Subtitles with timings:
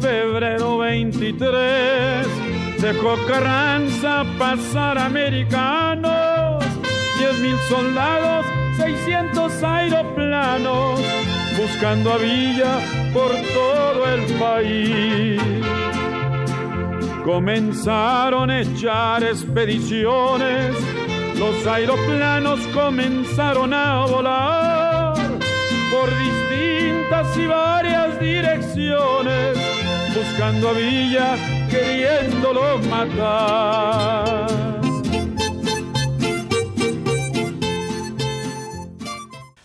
[0.00, 2.26] Febrero 23
[2.78, 6.64] dejó Carranza pasar americanos,
[7.18, 11.00] 10 mil soldados, 600 aeroplanos,
[11.58, 12.78] buscando a Villa
[13.12, 15.40] por todo el país.
[17.24, 20.74] Comenzaron a echar expediciones,
[21.38, 24.71] los aeroplanos comenzaron a volar
[26.02, 29.56] por distintas y varias direcciones
[30.12, 31.36] buscando a Villa,
[31.70, 34.80] queriéndolo matar.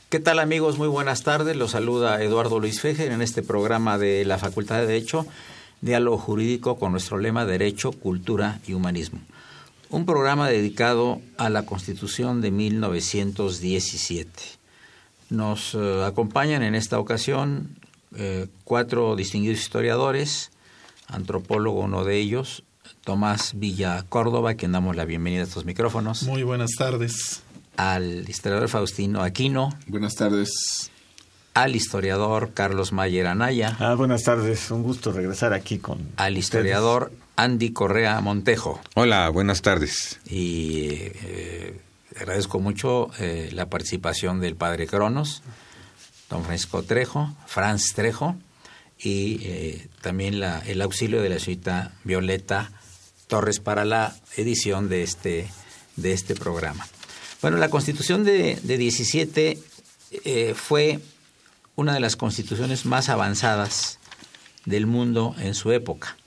[0.10, 0.78] ¿Qué tal amigos?
[0.78, 1.56] Muy buenas tardes.
[1.56, 5.26] Los saluda Eduardo Luis Fejer en este programa de la Facultad de Derecho,
[5.82, 9.22] Diálogo Jurídico con nuestro lema Derecho, Cultura y Humanismo.
[9.90, 14.57] Un programa dedicado a la Constitución de 1917.
[15.30, 17.76] Nos eh, acompañan en esta ocasión
[18.16, 20.52] eh, cuatro distinguidos historiadores,
[21.08, 22.64] antropólogo uno de ellos,
[23.04, 26.24] Tomás Villa Córdoba, quien damos la bienvenida a estos micrófonos.
[26.24, 27.42] Muy buenas tardes.
[27.76, 29.70] Al historiador Faustino Aquino.
[29.88, 30.92] Buenas tardes.
[31.54, 33.76] Al historiador Carlos Mayer Anaya.
[33.80, 36.00] Ah, buenas tardes, un gusto regresar aquí con.
[36.16, 38.80] Al historiador Andy Correa Montejo.
[38.96, 40.20] Hola, buenas tardes.
[40.30, 41.80] Y eh,
[42.20, 45.44] agradezco mucho eh, la participación del padre Cronos
[46.30, 48.36] don Francisco Trejo, Franz Trejo,
[49.00, 52.72] y eh, también el auxilio de la señorita Violeta
[53.28, 55.48] Torres para la edición de este,
[55.96, 56.88] de este programa.
[57.42, 59.60] Bueno, la constitución de, de 17
[60.24, 61.00] eh, fue
[61.76, 64.00] una de las constituciones más avanzadas
[64.66, 66.18] del mundo en su época.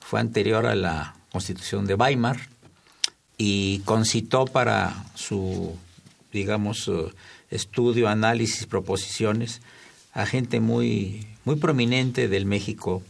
[0.00, 2.48] Fue anterior a la constitución de Weimar
[3.38, 5.76] y concitó para su,
[6.32, 6.90] digamos,
[7.50, 9.60] estudio, análisis, proposiciones
[10.16, 13.02] a gente muy, muy prominente del México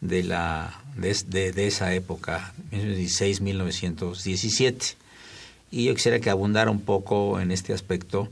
[0.00, 4.94] de, la, de, de, esa época, 1916-1917.
[5.70, 8.30] Y yo quisiera que abundara un poco en este aspecto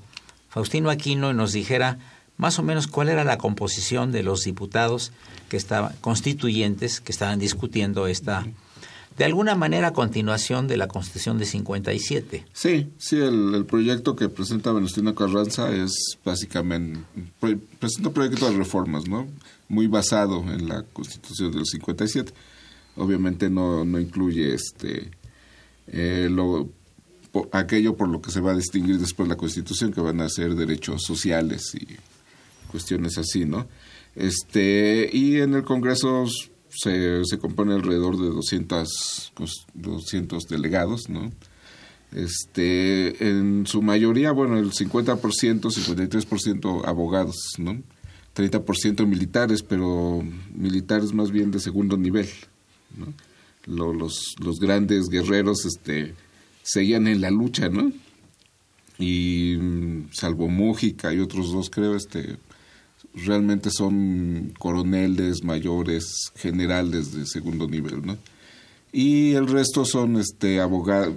[0.48, 1.98] Faustino Aquino nos dijera
[2.36, 5.12] más o menos cuál era la composición de los diputados
[5.48, 8.46] que estaban constituyentes que estaban discutiendo esta
[9.16, 12.46] de alguna manera continuación de la Constitución de 57.
[12.52, 17.00] Sí, sí, el, proyecto que presenta Venustiano Carranza es básicamente,
[17.78, 19.28] presenta un proyecto de reformas, ¿no?
[19.68, 22.32] Muy basado en la Constitución del 57.
[22.96, 25.10] Obviamente no, no incluye este
[25.88, 26.70] eh, lo,
[27.52, 30.54] aquello por lo que se va a distinguir después la Constitución, que van a ser
[30.54, 31.86] derechos sociales y
[32.70, 33.66] cuestiones así, ¿no?
[34.14, 36.26] Este, y en el Congreso
[36.74, 39.32] se, compone alrededor de 200,
[39.74, 41.30] 200 delegados, ¿no?
[42.12, 47.82] Este, en su mayoría, bueno, el 50%, 53% abogados, ¿no?
[48.34, 50.22] 30% militares, pero
[50.54, 52.28] militares más bien de segundo nivel,
[52.96, 53.12] ¿no?
[53.64, 56.14] Los, los grandes guerreros este,
[56.62, 57.92] seguían en la lucha, ¿no?
[58.98, 62.36] Y mm, salvo Mújica y otros dos, creo, este,
[63.14, 68.18] realmente son coroneles, mayores, generales de segundo nivel, ¿no?
[68.92, 71.16] Y el resto son este abogados,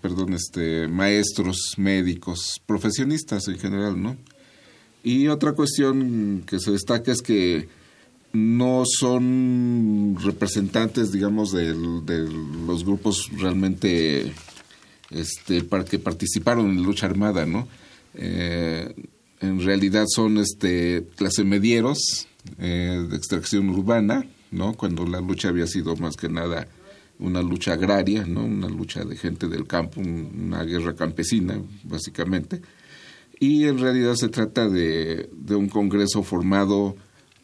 [0.00, 4.16] perdón, este maestros, médicos, profesionistas en general, ¿no?
[5.04, 7.68] Y otra cuestión que se destaca es que
[8.32, 14.32] no son representantes, digamos, de, los grupos realmente
[15.10, 17.68] este, para que participaron en la lucha armada, ¿no?
[18.14, 18.94] Eh,
[19.42, 22.28] en realidad son este clase medieros
[22.58, 24.74] eh, de extracción urbana, ¿no?
[24.74, 26.66] Cuando la lucha había sido más que nada
[27.18, 28.44] una lucha agraria, ¿no?
[28.44, 32.62] Una lucha de gente del campo, una guerra campesina, básicamente.
[33.38, 36.96] Y en realidad se trata de, de un congreso formado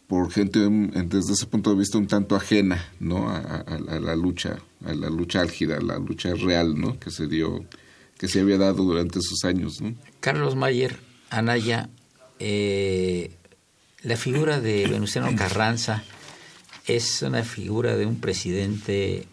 [0.07, 3.29] por gente desde ese punto de vista un tanto ajena, ¿no?
[3.29, 6.99] A, a, la lucha, a la lucha álgida, a la lucha real, ¿no?
[6.99, 7.65] Que se dio,
[8.17, 9.95] que se había dado durante esos años, ¿no?
[10.21, 10.99] Carlos Mayer,
[11.31, 11.89] Anaya,
[12.39, 13.33] eh,
[14.03, 16.03] la figura de Venustiano Carranza
[16.87, 19.27] es una figura de un presidente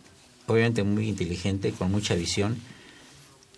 [0.47, 2.57] obviamente muy inteligente, con mucha visión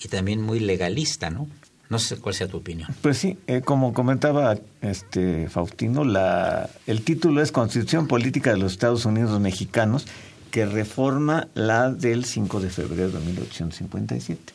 [0.03, 1.47] y también muy legalista, ¿no?
[1.89, 2.93] No sé cuál sea tu opinión.
[3.01, 8.73] Pues sí, eh, como comentaba este Faustino, la, el título es Constitución Política de los
[8.73, 10.05] Estados Unidos Mexicanos,
[10.51, 14.53] que reforma la del 5 de febrero de 1857.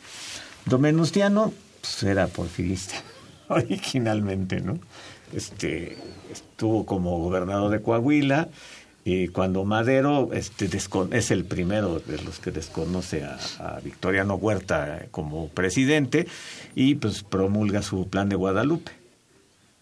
[0.65, 2.95] Domenustiano pues, era porfirista
[3.49, 4.79] originalmente, ¿no?
[5.33, 5.97] Este,
[6.31, 8.49] estuvo como gobernador de Coahuila,
[9.05, 10.69] y cuando Madero este,
[11.11, 16.25] es el primero de los que desconoce a, Victoriano Huerta como presidente
[16.73, 18.93] y pues promulga su plan de Guadalupe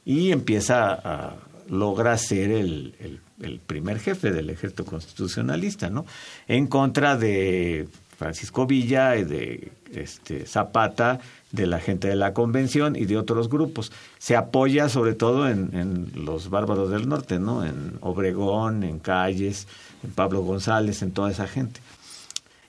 [0.05, 1.35] y empieza a
[1.69, 2.95] logra ser el,
[3.39, 6.05] el, primer jefe del ejército constitucionalista, ¿no?
[6.47, 7.87] En contra de
[8.17, 11.19] Francisco Villa y de este, Zapata
[11.51, 13.91] de la gente de la convención y de otros grupos.
[14.17, 17.65] Se apoya sobre todo en, los bárbaros del norte, ¿no?
[17.65, 19.67] En Obregón, en Calles,
[20.03, 21.81] en Pablo González, en toda esa gente.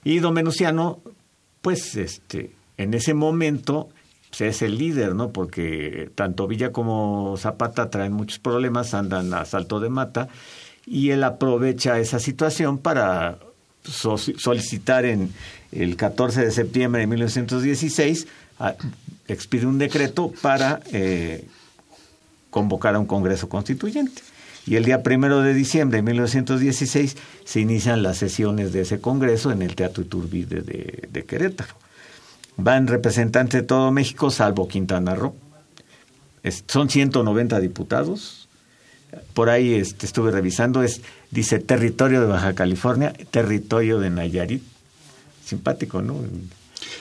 [0.03, 0.99] Y Don Menuciano,
[1.61, 3.89] pues, este, en ese momento
[4.29, 5.29] pues, es el líder, ¿no?
[5.29, 10.27] Porque tanto Villa como Zapata traen muchos problemas, andan a salto de mata,
[10.85, 13.37] y él aprovecha esa situación para
[13.83, 15.33] solicitar en
[15.71, 18.27] el 14 de septiembre de 1916
[19.27, 21.47] expide un decreto para eh,
[22.49, 24.21] convocar a un Congreso Constituyente.
[24.65, 29.51] Y el día primero de diciembre de 1916 se inician las sesiones de ese Congreso
[29.51, 31.75] en el Teatro Iturbide de, Querétaro.
[32.55, 35.35] Van representantes de todo México, salvo Quintana Roo.
[36.67, 38.47] son 190 diputados.
[39.33, 44.63] Por ahí este, estuve revisando, es, dice territorio de Baja California, territorio de Nayarit.
[45.45, 46.15] Simpático, ¿no?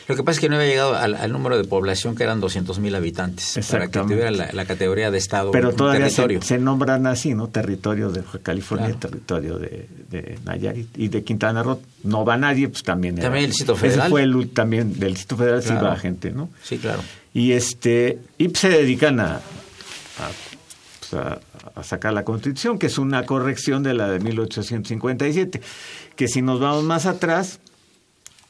[0.08, 2.78] Lo que pasa es que no había llegado al, número de población que eran 200
[2.80, 5.52] mil habitantes para que tuviera la, categoría de Estado.
[5.52, 7.48] Pero todavía se, nombran así, ¿no?
[7.48, 11.80] Territorio de California, territorio de, Nayarit y de Quintana Roo.
[12.04, 13.16] No va nadie, pues también.
[13.16, 14.00] también el Distrito Federal.
[14.00, 16.50] Ese fue el, también del Distrito Federal sí va gente, ¿no?
[16.62, 17.02] Sí, claro.
[17.32, 19.40] Y este y se dedican a,
[20.98, 21.40] pues, a,
[21.74, 25.60] a sacar la Constitución, que es una corrección de la de 1857,
[26.16, 27.60] que si nos vamos más atrás,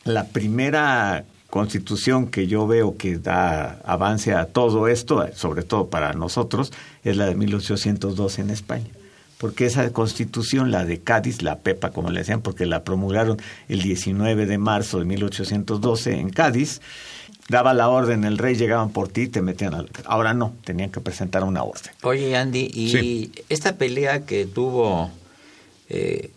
[0.05, 6.15] la primera constitución que yo veo que da avance a todo esto, sobre todo para
[6.15, 6.73] nosotros,
[7.05, 8.89] es la de 1812 en España.
[9.37, 13.39] Porque esa constitución, la de Cádiz, la PEPA como le decían, porque la promulgaron
[13.69, 16.81] el 19 de marzo de 1812 en Cádiz,
[17.49, 19.91] daba la orden, el rey llegaban por ti y te metían al...
[20.07, 21.93] Ahora no, tenían que presentar una orden.
[22.03, 25.11] Oye, Andy, y esta pelea que tuvo
[25.91, 26.31] eh,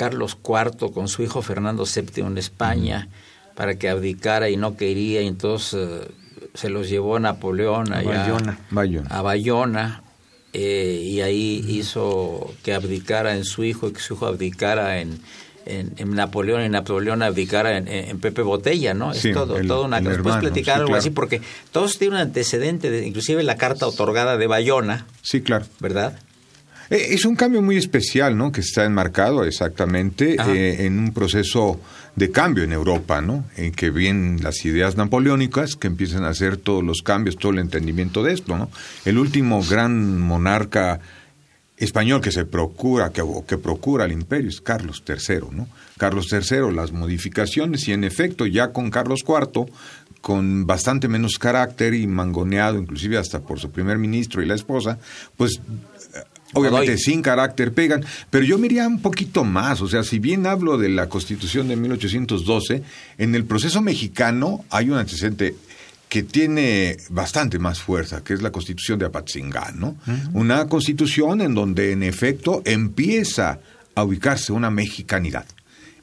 [0.00, 3.08] Carlos IV con su hijo Fernando VII en España
[3.54, 6.10] para que abdicara y no quería, y entonces eh,
[6.54, 8.28] se los llevó Napoleón allá, a
[8.70, 10.02] Bayona, a Bayona
[10.54, 15.20] eh, y ahí hizo que abdicara en su hijo y que su hijo abdicara en,
[15.66, 19.12] en, Napoleón y Napoleón abdicara en, Pepe Botella, ¿no?
[19.12, 20.22] Es todo, todo una cosa.
[20.22, 21.10] ¿Puedes platicar algo así?
[21.10, 21.42] Porque
[21.72, 25.04] todos tienen un antecedente, de, inclusive la carta otorgada de Bayona.
[25.20, 25.66] Sí, claro.
[25.78, 26.18] ¿Verdad?
[26.90, 28.50] Eh, es un cambio muy especial, ¿no?
[28.50, 31.80] Que está enmarcado exactamente eh, en un proceso
[32.16, 33.44] de cambio en Europa, ¿no?
[33.56, 37.60] En que vienen las ideas napoleónicas que empiezan a hacer todos los cambios, todo el
[37.60, 38.70] entendimiento de esto, ¿no?
[39.04, 41.00] El último gran monarca
[41.76, 45.68] español que se procura, que, que procura el imperio es Carlos III, ¿no?
[45.96, 49.66] Carlos III, las modificaciones y en efecto ya con Carlos IV
[50.20, 54.98] con bastante menos carácter y mangoneado inclusive hasta por su primer ministro y la esposa,
[55.36, 55.60] pues
[56.52, 60.78] Obviamente sin carácter pegan, pero yo miraría un poquito más, o sea, si bien hablo
[60.78, 62.82] de la Constitución de 1812,
[63.18, 65.54] en el proceso mexicano hay un antecedente
[66.08, 69.96] que tiene bastante más fuerza, que es la Constitución de Apatzingán, ¿no?
[70.32, 73.60] Una constitución en donde en efecto empieza
[73.94, 75.46] a ubicarse una mexicanidad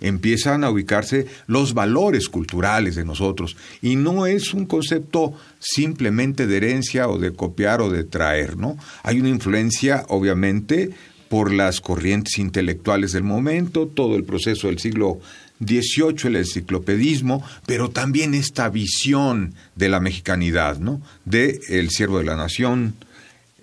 [0.01, 6.58] empiezan a ubicarse los valores culturales de nosotros y no es un concepto simplemente de
[6.58, 8.77] herencia o de copiar o de traer, ¿no?
[9.04, 10.92] Hay una influencia obviamente
[11.30, 15.20] por las corrientes intelectuales del momento, todo el proceso del siglo
[15.60, 21.01] XVIII, el enciclopedismo, pero también esta visión de la mexicanidad, ¿no?
[21.25, 22.96] De el siervo de la nación,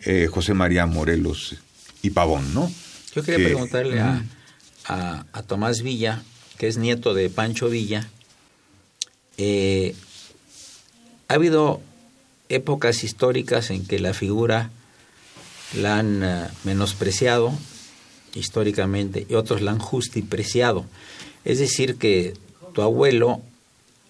[0.04, 1.56] eh, José María Morelos
[2.02, 2.70] y Pavón, ¿no?
[3.14, 4.22] Yo quería preguntarle a,
[4.86, 6.22] a, Tomás Villa,
[6.58, 8.08] que es nieto de Pancho Villa,
[9.36, 9.94] eh,
[11.28, 11.80] ha habido
[12.48, 14.70] épocas históricas en que la figura
[15.76, 17.52] la han eh, menospreciado
[18.34, 20.84] históricamente y otros la han justipreciado.
[21.44, 22.34] Es decir, que
[22.72, 23.40] tu abuelo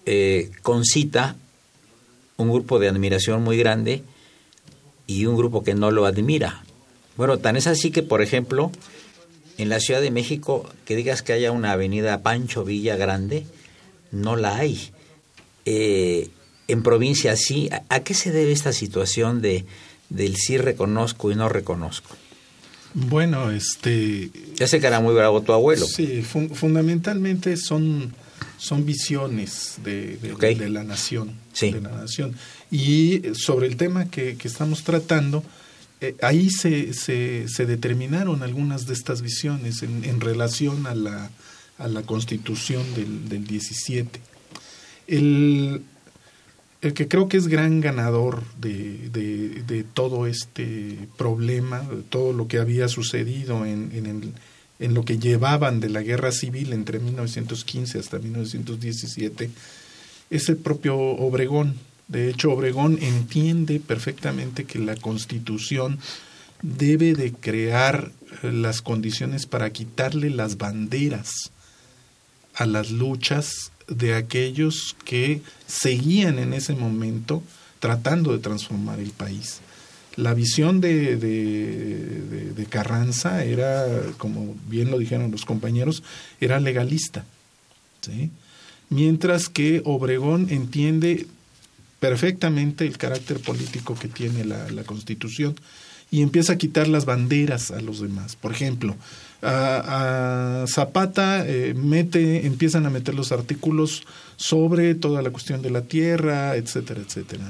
[0.05, 1.35] eh, concita
[2.37, 4.03] un grupo de admiración muy grande
[5.07, 6.63] y un grupo que no lo admira.
[7.17, 8.71] Bueno, tan es así que, por ejemplo,
[9.57, 13.45] en la Ciudad de México, que digas que haya una avenida Pancho Villa Grande,
[14.11, 14.91] no la hay.
[15.65, 16.29] Eh,
[16.67, 17.69] en provincia sí.
[17.89, 19.65] ¿A, qué se debe esta situación de
[20.09, 22.15] del sí reconozco y no reconozco?
[22.93, 24.29] Bueno, este...
[24.55, 25.85] Ya sé que era muy bravo tu abuelo.
[25.85, 28.13] Sí, fundamentalmente son,
[28.57, 31.33] son visiones de, de, la nación.
[31.51, 31.71] Sí.
[31.71, 32.35] De la nación.
[32.71, 35.43] Y sobre el tema que, que estamos tratando,
[36.07, 41.29] eh, ahí se, se, se, determinaron algunas de estas visiones en, en relación a la,
[41.77, 44.19] a la constitución del, del 17.
[45.07, 45.81] El,
[46.81, 52.47] el que creo que es gran ganador de, de, todo este problema, de todo lo
[52.47, 54.33] que había sucedido en, en,
[54.79, 59.49] en, lo que llevaban de la guerra civil entre 1915 hasta 1917,
[60.29, 61.75] es el propio Obregón.
[62.07, 65.99] De hecho, Obregón entiende perfectamente que la constitución
[66.61, 68.11] debe de crear
[68.43, 71.51] eh, las condiciones para quitarle las banderas
[72.53, 77.43] a las luchas de aquellos que seguían en ese momento
[77.79, 79.59] tratando de transformar el país.
[80.15, 83.85] La visión de, de, Carranza era,
[84.17, 86.03] como bien lo dijeron los compañeros,
[86.41, 87.25] era legalista.
[88.89, 91.27] Mientras que Obregón entiende
[92.05, 95.55] perfectamente el carácter político que tiene la, Constitución
[96.11, 98.35] y empieza a quitar las banderas a los demás.
[98.35, 98.95] Por ejemplo,
[99.41, 104.03] a, Zapata eh, mete, empiezan a meter los artículos
[104.35, 107.49] sobre toda la cuestión de la tierra, etcétera, etcétera.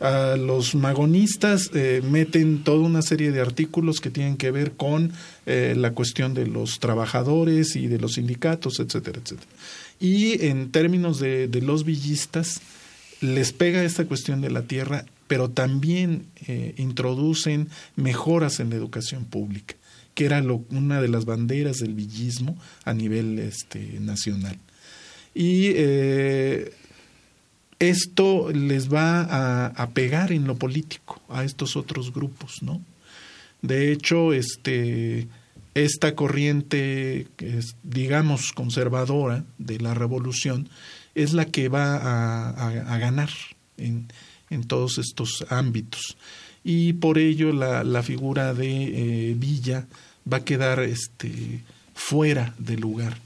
[0.00, 5.10] A los magonistas eh, meten toda una serie de artículos que tienen que ver con
[5.46, 9.48] eh, la cuestión de los trabajadores y de los sindicatos, etcétera, etcétera.
[9.98, 12.60] Y en términos de los villistas,
[13.20, 16.26] les pega esta cuestión de la tierra, pero también
[16.76, 19.74] introducen mejoras en la educación pública
[20.16, 22.56] que era una de las banderas del villismo
[22.86, 24.58] a nivel este, nacional.
[25.34, 26.72] Y eh,
[27.78, 32.80] esto les va a, pegar en lo político a estos otros grupos, ¿no?
[33.60, 35.28] De hecho, este,
[35.74, 37.26] esta corriente,
[37.82, 40.70] digamos, conservadora de la revolución,
[41.16, 43.30] es la que va a, ganar
[43.78, 44.06] en,
[44.68, 46.16] todos estos ámbitos.
[46.62, 49.86] Y por ello la, la figura de eh, Villa
[50.30, 51.62] va a quedar este,
[51.94, 53.16] fuera de lugar.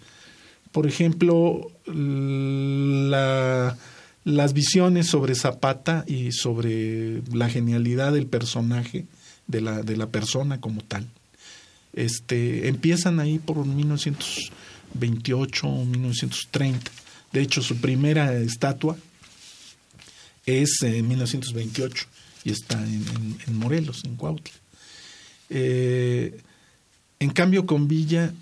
[0.70, 3.76] Por ejemplo, la,
[4.24, 9.06] las visiones sobre Zapata y sobre la genialidad del personaje,
[9.48, 11.08] de la, de la persona como tal,
[11.92, 16.92] este, empiezan ahí por 1928 o 1930.
[17.32, 18.96] De hecho, su primera estatua
[20.46, 22.06] es en 1928
[22.44, 24.54] y está en, Morelos, en Cuautla.
[25.48, 26.40] Eh,
[27.18, 28.32] en cambio, con Villa,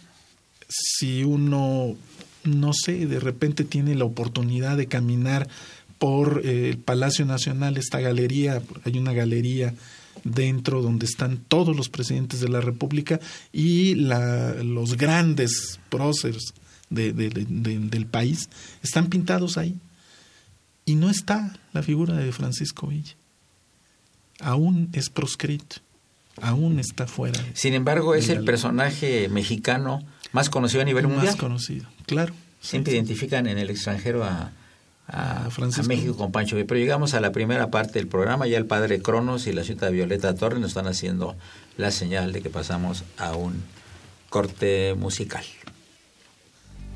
[0.68, 1.97] si uno,
[2.45, 5.49] no sé, de repente tiene la oportunidad de caminar
[5.99, 9.75] por eh, el Palacio Nacional, esta galería, hay una galería
[10.25, 13.21] dentro donde están todos los presidentes de la República
[13.52, 16.54] y los grandes próceres
[16.90, 18.49] del país,
[18.83, 19.76] están pintados ahí.
[20.85, 23.14] Y no está la figura de Francisco Villa.
[24.40, 25.76] Aún es proscrito
[26.42, 27.40] aún está fuera.
[27.54, 30.02] Sin embargo, es el personaje mexicano
[30.33, 31.26] más conocido a nivel mundial.
[31.26, 32.35] Más conocido, claro.
[32.61, 34.50] Siempre identifican en el extranjero a,
[35.07, 35.49] a,
[35.87, 39.47] México con Pancho Pero llegamos a la primera parte del programa, ya el padre Cronos
[39.47, 41.37] y la ciudad Violeta Torres nos están haciendo
[41.76, 43.62] la señal de que pasamos a un
[44.28, 45.45] corte musical.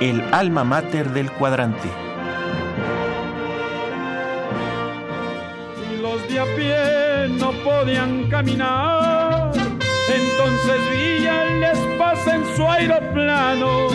[0.00, 1.88] El alma mater del cuadrante.
[6.02, 9.50] los de a pie no podían caminar
[10.12, 13.88] entonces Villa les pasa en su aeroplano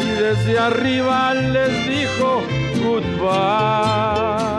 [0.00, 2.42] y desde arriba les dijo
[2.84, 4.55] goodbye.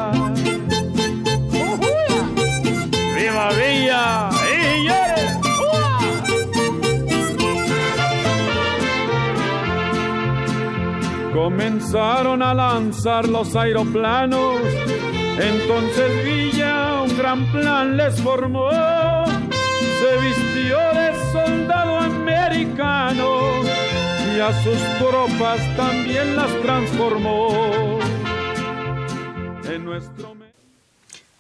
[11.48, 14.60] Comenzaron a lanzar los aeroplanos,
[15.40, 23.64] entonces Villa un gran plan les formó se vistió de soldado americano
[24.36, 27.98] y a sus tropas también las transformó.
[29.72, 30.36] En nuestro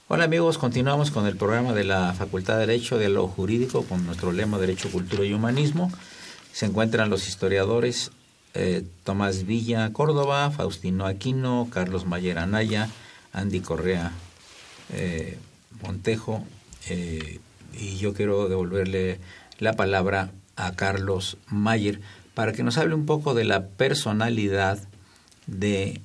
[0.07, 4.05] Hola amigos, continuamos con el programa de la Facultad de Derecho de lo Jurídico con
[4.05, 5.91] nuestro lema Derecho, Cultura y Humanismo.
[6.53, 8.11] Se encuentran los historiadores
[8.59, 12.89] eh, Tomás Villa Córdoba, Faustino Aquino, Carlos Mayer Anaya,
[13.31, 14.11] Andy Correa
[14.93, 15.37] eh,
[15.83, 16.43] Montejo,
[16.89, 17.39] eh,
[17.73, 19.19] y yo quiero devolverle
[19.59, 22.01] la palabra a Carlos Mayer
[22.33, 24.79] para que nos hable un poco de la personalidad
[25.45, 26.01] de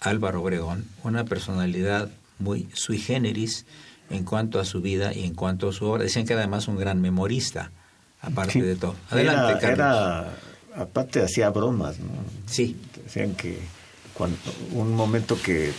[0.00, 3.66] Álvaro Obregón, una personalidad muy sui generis
[4.08, 6.04] en cuanto a su vida y en cuanto a su obra.
[6.04, 7.70] Decían que era además un gran memorista,
[8.22, 8.96] aparte de todo.
[9.10, 10.49] Adelante, Carlos.
[10.76, 12.10] Aparte hacía bromas, ¿no?
[12.46, 12.76] Sí.
[13.04, 13.58] Decían que
[14.14, 14.36] cuando,
[14.72, 15.72] un momento que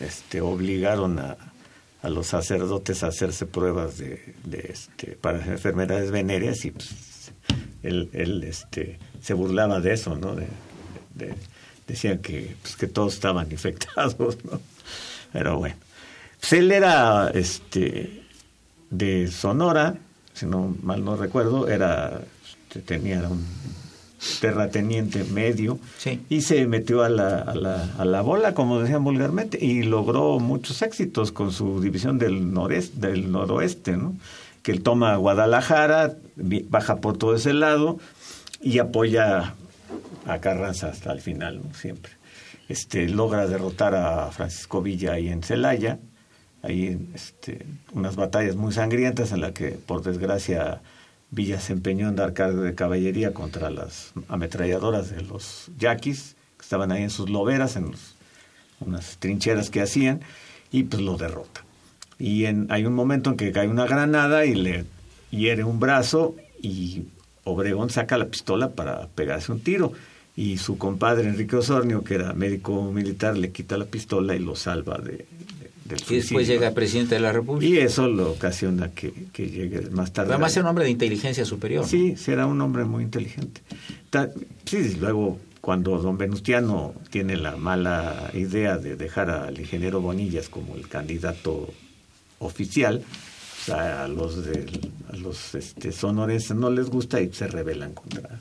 [0.00, 1.36] este, obligaron a,
[2.02, 6.88] a los sacerdotes a hacerse pruebas de, de este, para enfermedades venéreas y pues,
[7.82, 10.34] él, él este, se burlaba de eso, ¿no?
[10.34, 10.46] De,
[11.86, 14.60] decían que, pues, que todos estaban infectados, ¿no?
[15.32, 15.76] Pero bueno.
[16.40, 18.22] Pues él era este,
[18.90, 19.96] de Sonora,
[20.34, 22.22] si no mal no recuerdo, era
[22.68, 23.44] este, tenía un
[24.40, 25.78] terrateniente medio
[26.28, 30.38] y se metió a la, a, la, a la bola, como decían vulgarmente, y logró
[30.40, 34.14] muchos éxitos con su división del noreste, del noroeste, ¿no?
[34.62, 37.98] que él toma Guadalajara, baja por todo ese lado
[38.60, 39.54] y apoya
[40.26, 41.74] a Carranza hasta el final, ¿no?
[41.74, 42.12] siempre.
[42.68, 45.98] Este, logra derrotar a Francisco Villa ahí en Celaya,
[46.62, 50.82] ahí este, unas batallas muy sangrientas en las que, por desgracia,
[51.30, 56.62] Villa se empeñó en dar cargo de caballería contra las ametralladoras de los yaquis, que
[56.62, 57.92] estaban ahí en sus loberas, en
[58.80, 60.20] unas trincheras que hacían,
[60.70, 61.64] y pues lo derrota.
[62.18, 64.84] Y en, hay un momento en que cae una granada y le
[65.30, 67.04] hiere un brazo y
[67.44, 69.92] Obregón saca la pistola para pegarse un tiro.
[70.36, 74.54] Y su compadre Enrique Osornio, que era médico militar, le quita la pistola y lo
[74.54, 75.26] salva de,
[76.08, 77.72] y después llega presidente de la República.
[77.72, 80.32] Y eso lo ocasiona que, llegue más tarde.
[80.32, 81.86] Además era un hombre de inteligencia superior.
[81.86, 83.60] Sí, será un hombre muy inteligente.
[84.64, 90.76] sí, luego cuando don Venustiano tiene la mala idea de dejar al ingeniero Bonillas como
[90.76, 91.68] el candidato
[92.38, 93.02] oficial,
[93.72, 94.66] a los de,
[95.12, 98.40] a los este, sonorenses no les gusta y se rebelan contra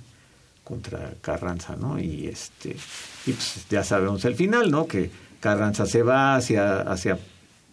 [0.63, 1.97] contra Carranza, ¿no?
[1.99, 2.75] Y este
[3.25, 4.85] y pues ya sabemos el final, ¿no?
[4.85, 7.17] Que Carranza se va hacia hacia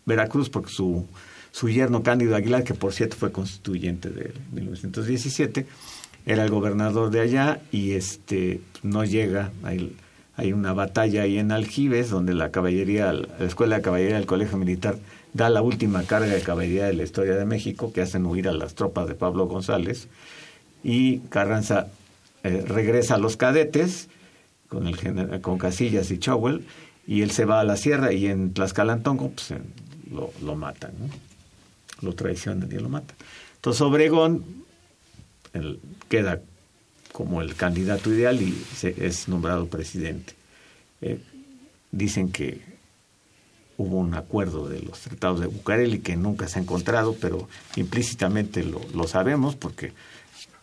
[0.07, 1.07] Veracruz porque su,
[1.51, 5.67] su yerno Cándido Aguilar, que por cierto fue constituyente de 1917,
[6.27, 12.11] era el gobernador de allá y este no llega, hay, una batalla ahí en Aljibes
[12.11, 14.97] donde la caballería, la escuela de caballería del colegio militar
[15.33, 18.53] da la última carga de caballería de la historia de México que hacen huir a
[18.53, 20.09] las tropas de Pablo González.
[20.83, 21.89] Y Carranza
[22.43, 24.09] eh, regresa a los cadetes
[24.69, 26.65] con, el, con Casillas y Chowell
[27.07, 29.55] y él se va a la sierra y en Tlaxcalantongo pues,
[30.15, 31.09] lo, lo matan, ¿no?
[32.01, 33.17] lo traicionan y lo matan.
[33.57, 34.45] Entonces Obregón
[36.09, 36.41] queda
[37.13, 40.35] como el candidato ideal y se, es nombrado presidente.
[41.01, 41.21] Eh,
[41.93, 42.61] dicen que
[43.77, 48.65] hubo un acuerdo de los tratados de Bucareli que nunca se ha encontrado, pero implícitamente
[48.65, 49.93] lo, lo sabemos porque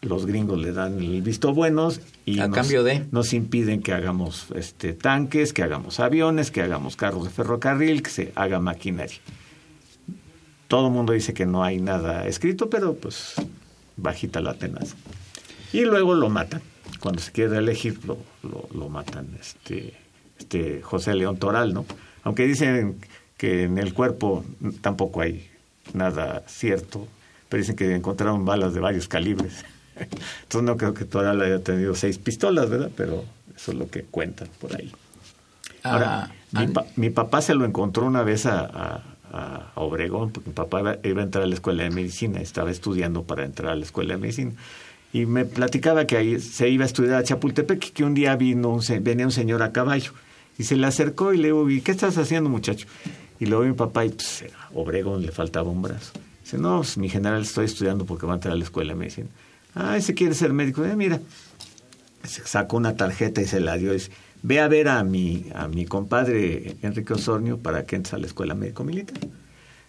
[0.02, 3.94] los gringos le dan el visto buenos y a nos, cambio de nos impiden que
[3.94, 9.20] hagamos este tanques, que hagamos aviones, que hagamos carros de ferrocarril, que se haga maquinaria.
[10.72, 13.34] Todo el mundo dice que no hay nada escrito, pero pues
[13.98, 14.96] bajita la tenaza.
[15.74, 16.62] Y luego lo matan.
[17.02, 18.18] Cuando se quiere elegir, lo,
[18.74, 19.28] lo, matan.
[19.38, 19.94] Este,
[20.40, 21.86] este José León Toral, ¿no?
[22.24, 23.02] Aunque dicen
[23.36, 24.46] que en el cuerpo
[24.80, 25.50] tampoco hay
[25.94, 27.06] nada cierto,
[27.50, 29.66] pero dicen que encontraron balas de varios calibres.
[30.44, 32.92] Entonces no creo que Toral haya tenido seis pistolas, ¿verdad?
[32.96, 34.90] Pero eso es lo que cuentan por ahí.
[35.84, 39.11] Ahora, ah, mi, papá se lo encontró una vez a, a,
[39.76, 43.46] Obregón, porque mi papá iba, a entrar a la escuela de medicina, estaba estudiando para
[43.46, 44.52] entrar a la escuela de medicina.
[45.14, 48.70] Y me platicaba que ahí se iba a estudiar a Chapultepec, que un día vino
[48.70, 50.14] un, venía un señor a caballo.
[50.58, 52.88] Y se le acercó y le dijo, ¿qué estás haciendo, muchacho?
[53.40, 56.12] Y luego mi papá, y pues, Obregón le faltaba un brazo.
[56.44, 59.00] Dice, no, pues, mi general estoy estudiando porque va a entrar a la escuela de
[59.00, 59.28] medicina.
[59.74, 60.86] Ah, ese quiere ser médico.
[60.86, 61.20] Eh, mira,
[62.24, 63.92] sacó una tarjeta y se la dio.
[63.92, 64.12] Y dice,
[64.44, 68.28] ve a ver a mi, a mi compadre Enrique Osornio para que entres a la
[68.28, 69.18] escuela médico-militar.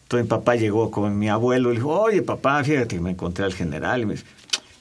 [0.02, 3.54] Entonces mi papá llegó con mi abuelo y dijo, oye papá, fíjate me encontré al
[3.54, 4.02] general.
[4.02, 4.26] Y me dice,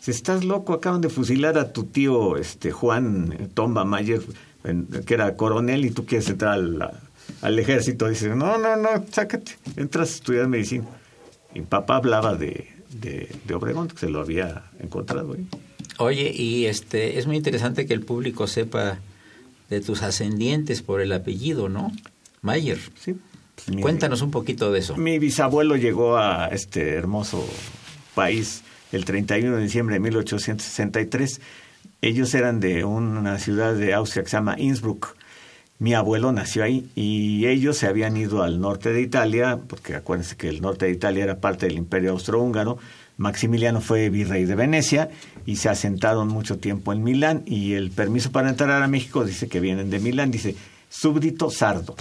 [0.01, 4.21] si estás loco, acaban de fusilar a tu tío este Juan Tomba Mayer,
[5.05, 6.91] que era coronel, y tú quieres entrar al,
[7.41, 8.09] al ejército.
[8.09, 10.85] Dice, no, no, no, sácate, entras a estudiar medicina.
[11.53, 12.67] Y mi papá hablaba de,
[12.99, 15.35] de, Obregón, que se lo había encontrado.
[15.99, 18.99] Oye, y este es muy interesante que el público sepa
[19.71, 21.91] de tus ascendientes por el apellido, ¿no?
[22.41, 22.77] Mayer.
[22.99, 23.15] Sí.
[23.81, 24.97] Cuéntanos un poquito de eso.
[24.97, 27.47] Mi bisabuelo llegó a este hermoso
[28.13, 31.39] país el 31 de diciembre de 1863.
[32.01, 35.15] Ellos eran de una ciudad de Austria que se llama Innsbruck.
[35.79, 40.35] Mi abuelo nació ahí y ellos se habían ido al norte de Italia, porque acuérdense
[40.35, 42.77] que el norte de Italia era parte del imperio austrohúngaro.
[43.21, 45.09] Maximiliano fue virrey de Venecia
[45.45, 49.47] y se asentaron mucho tiempo en Milán y el permiso para entrar a México dice
[49.47, 50.55] que vienen de Milán, dice
[50.89, 51.95] súbdito sardo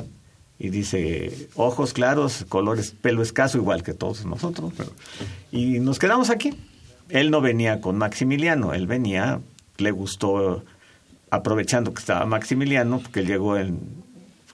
[0.59, 4.72] y dice ojos claros, colores, pelo escaso, igual que todos nosotros.
[5.52, 6.54] y nos quedamos aquí.
[7.11, 9.40] Él no venía con Maximiliano, él venía,
[9.78, 10.64] le gustó,
[11.30, 13.80] aprovechando que estaba Maximiliano, porque llegó en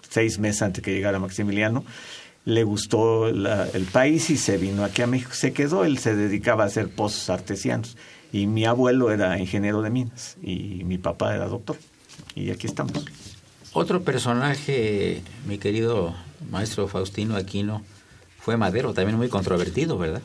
[0.08, 1.84] seis meses antes que llegara Maximiliano,
[2.46, 5.32] le gustó el país y se vino aquí a México.
[5.34, 7.96] Se quedó, él se dedicaba a hacer pozos artesianos.
[8.32, 11.76] Y mi abuelo era ingeniero de minas y mi papá era doctor.
[12.36, 13.04] Y aquí estamos.
[13.72, 16.14] Otro personaje, mi querido
[16.50, 17.82] maestro Faustino Aquino,
[18.38, 20.22] fue Madero, también muy controvertido, ¿verdad?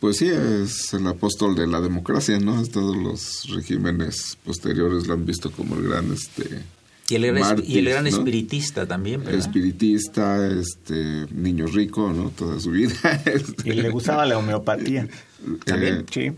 [0.00, 2.62] Pues sí, es el apóstol de la democracia, ¿no?
[2.66, 6.62] Todos los regímenes posteriores lo han visto como el gran este
[7.08, 7.24] y el,
[7.64, 9.38] y el gran espiritista también, ¿verdad?
[9.38, 12.30] Espiritista, este, niño rico, ¿no?
[12.30, 12.94] Toda su vida.
[13.64, 15.08] y le gustaba la homeopatía.
[15.64, 16.32] También, sí.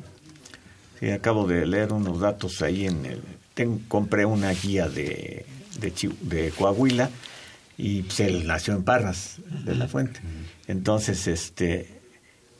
[0.98, 3.20] Sí, acabo de leer unos datos ahí en el...
[3.88, 5.44] compré una guía de
[5.80, 7.10] de, de Coahuila
[7.78, 10.20] y pues él nació en Parras de la Fuente.
[10.66, 11.88] Entonces, este,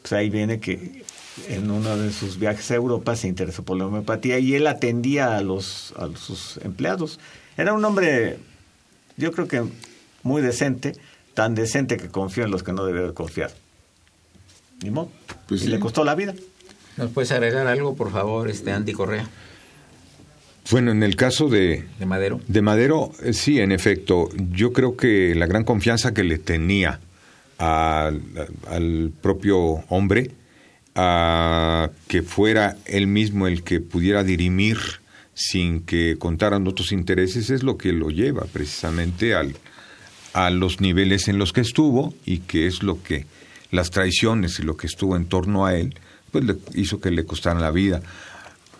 [0.03, 1.05] pues ahí viene que
[1.49, 5.37] en uno de sus viajes a Europa se interesó por la homeopatía y él atendía
[5.37, 7.19] a los a sus empleados.
[7.57, 8.39] Era un hombre,
[9.17, 9.65] yo creo que
[10.23, 10.95] muy decente,
[11.35, 13.51] tan decente que confió en los que no debía confiar.
[14.83, 15.11] Ni modo.
[15.49, 16.35] Pues y le costó la vida.
[16.97, 19.29] ¿Nos puedes agregar algo, por favor, este Andy Correa?
[20.71, 22.41] Bueno, en el caso de, de Madero.
[22.49, 24.29] De Madero, eh, sí, en efecto.
[24.51, 27.01] Yo creo que la gran confianza que le tenía
[27.59, 30.33] al, propio hombre,
[30.95, 34.79] a que fuera él mismo el que pudiera dirimir
[35.37, 39.55] sin que contaran otros intereses, es lo que lo lleva precisamente al,
[40.33, 43.27] a los niveles en los que estuvo y que es lo que
[43.71, 45.95] las traiciones y lo que estuvo en torno a él,
[46.33, 48.01] pues le hizo que le costara la vida.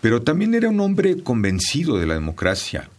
[0.01, 2.89] Pero también era un hombre convencido de la democracia.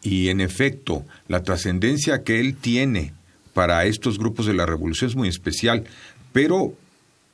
[0.00, 3.14] Y en efecto, la trascendencia que él tiene
[3.52, 5.84] para estos grupos de la revolución es muy especial,
[6.32, 6.74] pero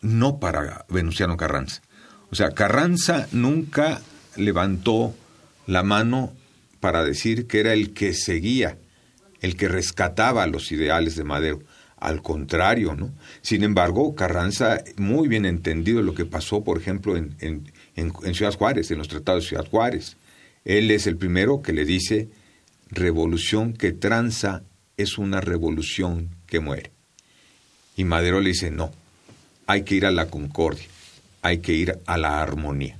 [0.00, 1.82] no para Venustiano Carranza.
[2.30, 4.00] O sea, Carranza nunca
[4.36, 5.14] levantó
[5.68, 6.32] la mano
[6.80, 8.78] para decir que era el que seguía,
[9.42, 11.62] el que rescataba los ideales de Madero.
[11.98, 13.12] Al contrario, ¿no?
[13.42, 18.90] Sin embargo, Carranza, muy bien entendido lo que pasó, por ejemplo, en, en, Ciudad Juárez,
[18.90, 20.16] en los tratados de Ciudad Juárez.
[20.64, 22.28] Él es el primero que le dice,
[22.88, 24.62] revolución que tranza
[24.96, 26.92] es una revolución que muere.
[27.94, 28.90] Y Madero le dice, no,
[29.66, 30.86] hay que ir a la concordia,
[31.42, 32.96] hay que ir a la armonía.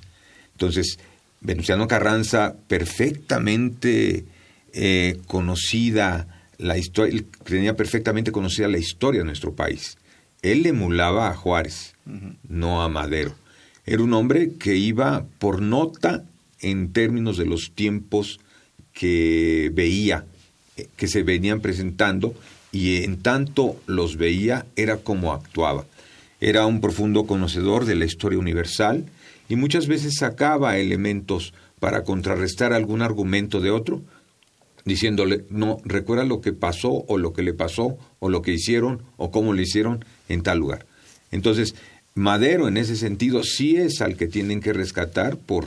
[0.52, 0.98] Entonces,
[1.40, 4.24] Venustiano Carranza, perfectamente
[4.72, 6.27] eh, conocida
[6.59, 9.96] la historia, tenía perfectamente conocida la historia de nuestro país.
[10.42, 11.94] Él emulaba a Juárez,
[12.48, 13.35] no a Madero.
[13.87, 16.24] Era un hombre que iba por nota
[16.61, 18.40] en términos de los tiempos
[18.92, 20.24] que veía,
[20.77, 22.35] eh, que se venían presentando,
[22.72, 25.87] y en tanto los veía, era como actuaba.
[26.40, 29.07] Era un profundo conocedor de la historia universal
[29.49, 34.03] y muchas veces sacaba elementos para contrarrestar algún argumento de otro,
[34.85, 39.03] diciéndole, no, recuerda lo que pasó o lo que le pasó o lo que hicieron
[39.17, 40.87] o cómo le hicieron en tal lugar.
[41.31, 41.75] Entonces,
[42.15, 45.67] Madero en ese sentido sí es al que tienen que rescatar por,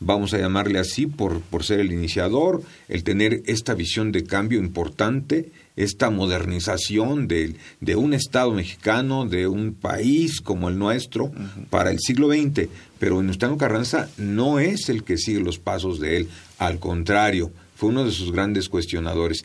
[0.00, 4.58] vamos a llamarle así, por, por ser el iniciador, el tener esta visión de cambio
[4.58, 11.32] importante, esta modernización de, de un Estado mexicano, de un país como el nuestro,
[11.70, 12.68] para el siglo XX.
[12.98, 17.88] Pero Venustiano Carranza no es el que sigue los pasos de él, al contrario, fue
[17.88, 19.44] uno de sus grandes cuestionadores.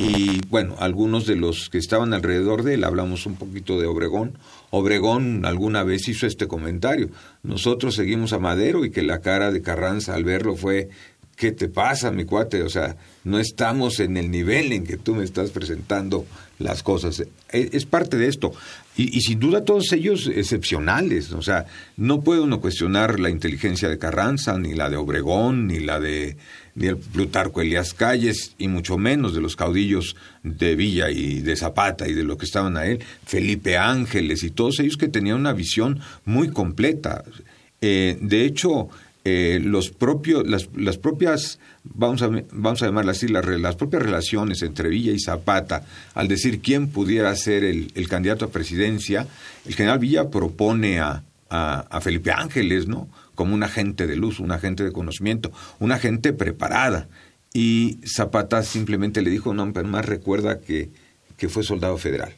[0.00, 4.38] Y bueno, algunos de los que estaban alrededor de él, hablamos un poquito de Obregón.
[4.70, 7.10] Obregón alguna vez hizo este comentario.
[7.42, 10.88] Nosotros seguimos a Madero y que la cara de Carranza al verlo fue,
[11.38, 12.62] ¿qué te pasa, mi cuate?
[12.62, 16.26] O sea, no estamos en el nivel en que tú me estás presentando
[16.58, 17.20] las cosas.
[17.20, 18.52] E, es, parte de esto.
[18.96, 21.32] Y, y, sin duda todos ellos excepcionales.
[21.32, 25.78] O sea, no puede uno cuestionar la inteligencia de Carranza, ni la de Obregón, ni
[25.78, 26.36] la de
[26.74, 31.56] ni el Plutarco Elías Calles, y mucho menos de los caudillos de Villa y de
[31.56, 35.38] Zapata y de lo que estaban a él, Felipe Ángeles y todos ellos que tenían
[35.38, 37.24] una visión muy completa.
[37.80, 38.90] Eh, de hecho,
[39.30, 44.02] eh, los propios, las, las, propias, vamos a, vamos a llamarlas así, las, las, propias
[44.02, 49.26] relaciones entre Villa y Zapata, al decir quién pudiera ser el, el candidato a presidencia,
[49.66, 53.08] el general Villa propone a, a, Felipe Ángeles, ¿no?
[53.34, 57.08] Como un agente de luz, un agente de conocimiento, una gente preparada.
[57.52, 60.90] Y Zapata simplemente le dijo, no, pero más recuerda que,
[61.36, 62.34] que fue soldado federal.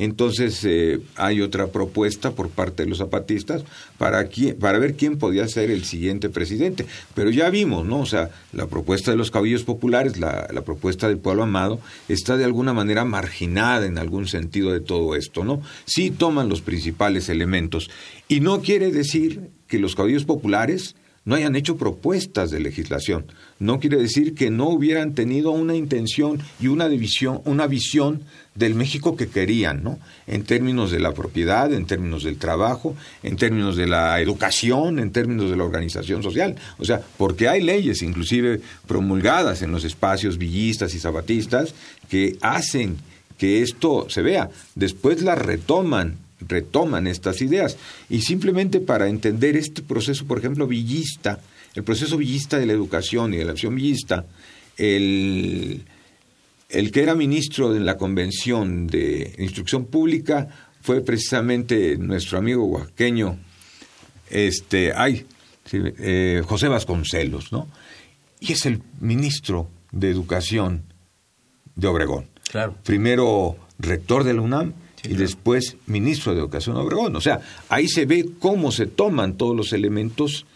[0.00, 3.64] Entonces eh, hay otra propuesta por parte de los zapatistas
[3.98, 6.86] para, para ver quién podía ser el siguiente presidente.
[7.14, 8.00] Pero ya vimos, ¿no?
[8.00, 12.38] O sea, la propuesta de los caballos populares, la, la, propuesta del pueblo amado, está
[12.38, 15.60] de alguna manera marginada en algún sentido de todo esto, ¿no?
[15.84, 17.90] Sí toman los principales elementos.
[18.26, 23.26] Y no quiere decir que los caballos populares no hayan hecho propuestas de legislación.
[23.58, 28.22] No quiere decir que no hubieran tenido una intención y una división, una visión
[28.54, 29.98] del México que querían, ¿no?
[30.26, 35.12] En términos de la propiedad, en términos del trabajo, en términos de la educación, en
[35.12, 36.56] términos de la organización social.
[36.78, 41.74] O sea, porque hay leyes, inclusive promulgadas en los espacios villistas y zapatistas,
[42.08, 42.96] que hacen
[43.38, 44.50] que esto se vea.
[44.74, 47.76] Después las retoman retoman estas ideas.
[48.08, 51.40] Y simplemente para entender este proceso, por ejemplo, villista,
[51.74, 54.26] el proceso villista de la educación y de la acción villista,
[54.76, 55.84] el,
[56.68, 60.48] el que era ministro de la Convención de Instrucción Pública
[60.80, 63.38] fue precisamente nuestro amigo oaxaqueño,
[64.30, 65.26] este, ay,
[65.72, 67.68] eh, José Vasconcelos, ¿no?
[68.40, 70.84] Y es el ministro de Educación
[71.76, 72.28] de Obregón.
[72.50, 72.74] Claro.
[72.82, 74.72] Primero rector de la UNAM
[75.04, 77.16] y después ministro de Educación Obregón.
[77.16, 80.46] O sea, ahí se ve cómo se toman todos los elementos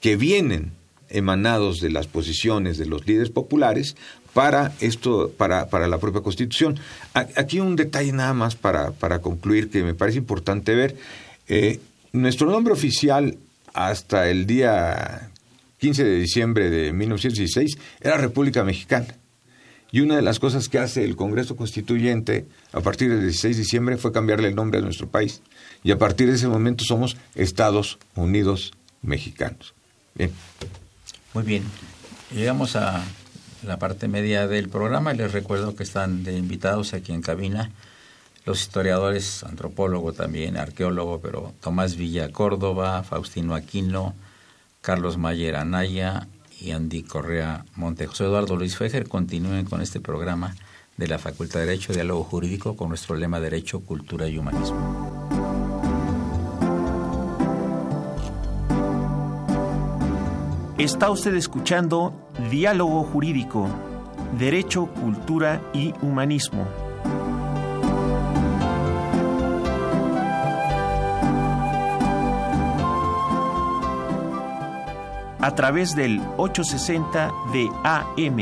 [0.00, 0.72] que vienen
[1.08, 3.96] emanados de las posiciones de los líderes populares
[4.32, 6.78] para esto, para, para la propia Constitución.
[7.14, 10.96] Aquí un detalle nada más para, para concluir que me parece importante ver.
[11.48, 11.78] Eh,
[12.12, 13.38] nuestro nombre oficial
[13.72, 15.30] hasta el día
[15.78, 19.06] 15 de diciembre de 1916 era República Mexicana.
[19.94, 23.62] Y una de las cosas que hace el Congreso Constituyente a partir del 16 de
[23.62, 25.40] diciembre fue cambiarle el nombre a nuestro país.
[25.84, 29.72] Y a partir de ese momento somos Estados Unidos Mexicanos.
[30.16, 30.32] Bien.
[31.32, 31.62] Muy bien.
[32.34, 33.04] Llegamos a
[33.62, 37.70] la parte media del programa les recuerdo que están de invitados aquí en cabina
[38.46, 44.16] los historiadores, antropólogo también, arqueólogo, pero Tomás Villa Córdoba, Faustino Aquino,
[44.80, 46.26] Carlos Mayer Anaya
[46.60, 48.06] y Andy Correa Monte.
[48.06, 50.54] José Eduardo Luis Fejer continúen con este programa
[50.96, 55.24] de la Facultad de Derecho, Diálogo Jurídico, con nuestro lema Derecho, Cultura y Humanismo.
[60.78, 62.12] Está usted escuchando
[62.50, 63.68] Diálogo Jurídico,
[64.38, 66.83] Derecho, Cultura y Humanismo.
[75.44, 78.40] A través del 860 de AM.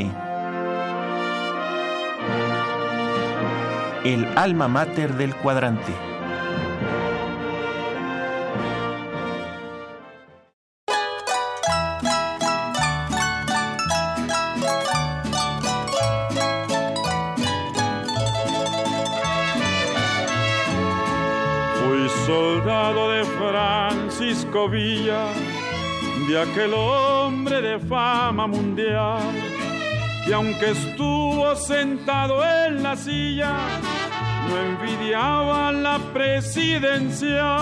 [4.05, 5.93] El alma mater del cuadrante.
[21.83, 25.33] Fui soldado de Francisco Villa
[26.33, 29.21] de aquel hombre de fama mundial,
[30.25, 33.53] que aunque estuvo sentado en la silla,
[34.49, 37.57] no envidiaba la presidencia.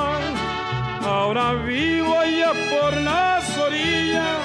[1.03, 4.39] Ahora vivo allá por las orillas,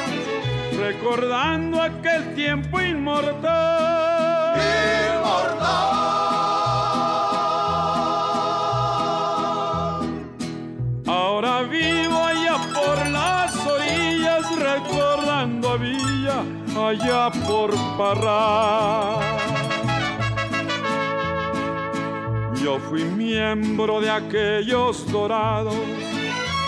[0.77, 2.81] recordando aquel tiempo.
[2.81, 4.16] Inmortal.
[15.79, 16.43] Villa
[16.77, 19.19] allá por Parra.
[22.63, 25.75] Yo fui miembro de aquellos dorados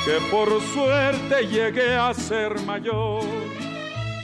[0.05, 3.25] que por suerte llegué a ser mayor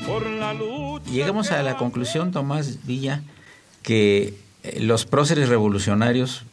[0.07, 1.11] por la lucha.
[1.11, 3.23] Llegamos a la conclusión, Tomás Villa,
[3.83, 6.45] que eh, los próceres revolucionarios,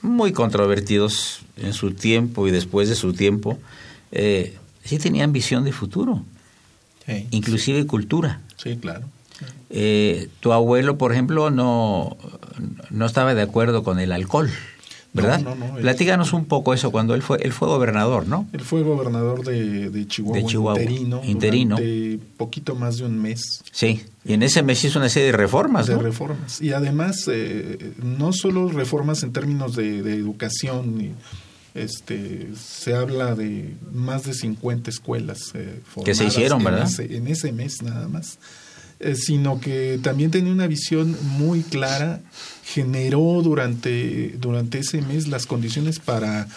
[0.00, 3.58] muy controvertidos en su tiempo y después de su tiempo,
[4.12, 6.22] eh, sí tenían visión de futuro,
[7.08, 8.40] Sí, inclusive cultura.
[8.56, 9.06] sí, claro.
[9.70, 12.16] Eh, tu abuelo, por ejemplo, no,
[12.90, 14.50] no estaba de acuerdo con el alcohol,
[15.12, 15.40] ¿verdad?
[15.40, 18.48] No, no, no, él- Platícanos un poco eso, cuando él fue, él fue gobernador, ¿no?
[18.52, 21.76] Él fue gobernador de, de Chihuahua, De Chihuahua, interino, interino.
[21.76, 25.36] durante poquito más de un mes Sí, y en ese mes hizo una serie de
[25.36, 26.60] reformas, de reformas.
[26.60, 31.12] Y además, eh, no solo reformas en términos de, de educación, y,
[31.78, 36.90] Este, se habla de más de 50 escuelas eh, que se hicieron, ¿verdad?
[36.98, 38.38] en ese mes nada más.
[39.00, 42.20] Eh, sino que también tenía una visión muy clara,
[42.64, 46.48] generó durante, durante ese mes las condiciones para,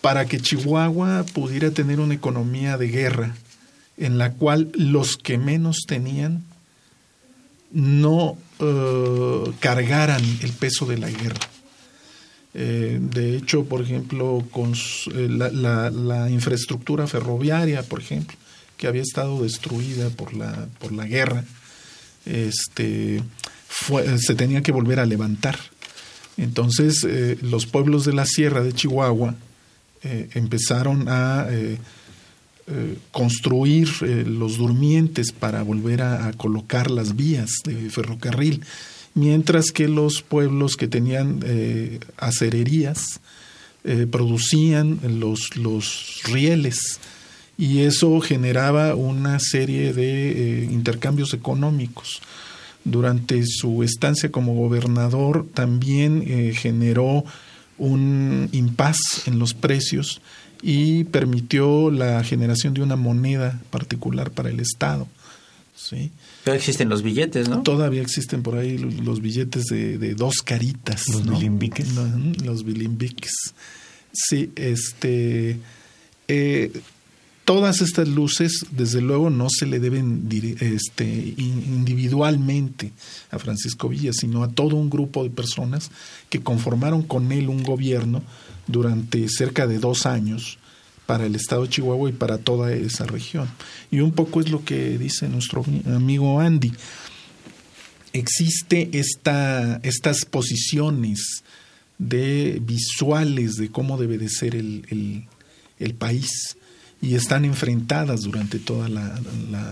[0.00, 3.34] para que Chihuahua pudiera tener una economía de guerra
[3.96, 6.44] en la cual los que menos tenían
[7.72, 11.40] no eh, cargaran el peso de la guerra.
[12.58, 14.72] Eh, de hecho, por ejemplo, con
[15.12, 18.34] la, la, infraestructura ferroviaria, por ejemplo,
[18.78, 21.44] que había estado destruida por la, por la guerra,
[22.24, 23.22] este,
[24.18, 25.58] se tenía que volver a levantar.
[26.36, 29.34] Entonces, eh, los pueblos de la sierra de Chihuahua
[30.02, 31.78] eh, empezaron a eh,
[33.12, 38.60] construir los durmientes para volver a, colocar las vías de ferrocarril,
[39.16, 41.40] mientras que los pueblos que tenían
[42.16, 43.20] acererías
[44.10, 47.00] producían los, los rieles
[47.58, 52.20] y eso generaba una serie de eh, intercambios económicos.
[52.84, 57.24] Durante su estancia como gobernador también eh, generó
[57.78, 60.20] un impas en los precios
[60.62, 65.08] y permitió la generación de una moneda particular para el Estado.
[65.76, 66.10] ¿Sí?
[66.42, 67.62] Todavía existen los billetes, ¿no?
[67.62, 71.08] Todavía existen por ahí los, billetes de, dos caritas.
[71.08, 71.88] Los bilimbiques.
[72.42, 73.32] Los, bilimbiques.
[74.12, 75.58] Sí, este...
[76.28, 76.72] Eh,
[77.44, 80.28] todas estas luces, desde luego, no se le deben
[80.60, 82.92] este, individualmente
[83.30, 85.92] a Francisco Villa, sino a todo un grupo de personas
[86.28, 88.22] que conformaron con él un gobierno
[88.66, 90.58] durante cerca de dos años
[91.06, 93.48] para el estado de Chihuahua y para toda esa región.
[93.90, 96.72] Y un poco es lo que dice nuestro amigo Andy.
[98.12, 101.42] Existe esta, estas posiciones
[101.98, 105.26] de visuales de cómo debe de ser el,
[105.78, 106.56] el país
[107.00, 109.20] y están enfrentadas durante toda la,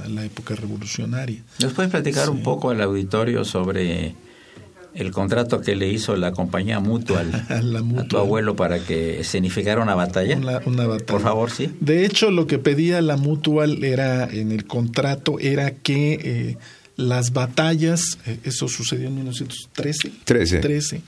[0.09, 1.43] la, época revolucionaria.
[1.59, 4.15] ¿Nos puedes platicar un poco al auditorio sobre
[4.95, 9.95] el contrato que le hizo la compañía Mutual, a tu abuelo para que escenificara una
[9.95, 10.37] batalla?
[10.37, 11.07] Una, batalla.
[11.07, 11.71] Por favor, sí.
[11.81, 16.57] De hecho, lo que pedía la Mutual era en el contrato era que eh,
[16.97, 20.13] las batallas, eh, eso sucedió en 1913.
[20.25, 20.59] 13.
[20.61, 21.03] 13.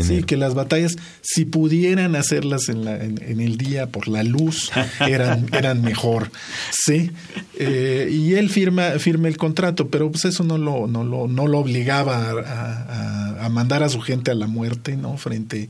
[0.00, 4.70] Sí, que las batallas, si pudieran hacerlas en, la, en, el día por la luz,
[5.00, 6.30] eran, eran mejor.
[6.70, 7.10] Sí.
[7.58, 11.48] Eh, y él firma, firma el contrato, pero pues eso no lo, no lo, no
[11.48, 15.16] lo obligaba a, a, mandar a su gente a la muerte, ¿no?
[15.16, 15.68] Frente,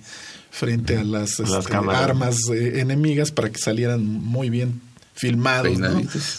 [0.50, 5.78] frente a las, este, armas eh, enemigas para que salieran muy bien filmados,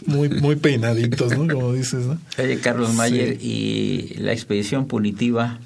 [0.06, 1.54] muy, muy peinaditos, ¿no?
[1.54, 2.20] Como dices, ¿no?
[2.38, 5.60] Oye, Carlos Mayer, y la expedición punitiva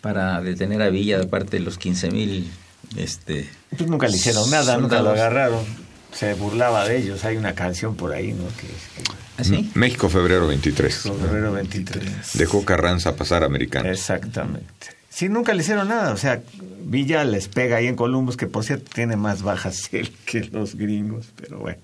[0.00, 2.50] para detener a Villa de parte de los 15 mil...
[2.96, 5.64] Este, pues nunca le hicieron nada, nunca lo agarraron.
[6.12, 7.24] Se burlaba de ellos.
[7.24, 8.44] Hay una canción por ahí, ¿no?
[8.48, 8.66] Que,
[9.38, 9.70] ¿Así?
[9.70, 10.94] ¿Ah, México, febrero 23.
[10.94, 12.04] Febrero 23.
[12.34, 13.88] Dejó Carranza pasar americano.
[13.88, 14.66] Exactamente.
[15.08, 16.12] Sí, nunca le hicieron nada.
[16.12, 16.42] O sea,
[16.84, 19.88] Villa les pega ahí en Columbus, que por cierto tiene más bajas
[20.26, 21.78] que los gringos, pero bueno.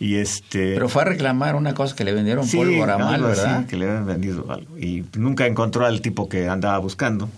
[0.00, 3.66] Y este, Pero fue a reclamar una cosa que le vendieron pólvora mal, ¿verdad?
[3.66, 4.78] que le habían vendido algo.
[4.78, 7.28] Y nunca encontró al tipo que andaba buscando.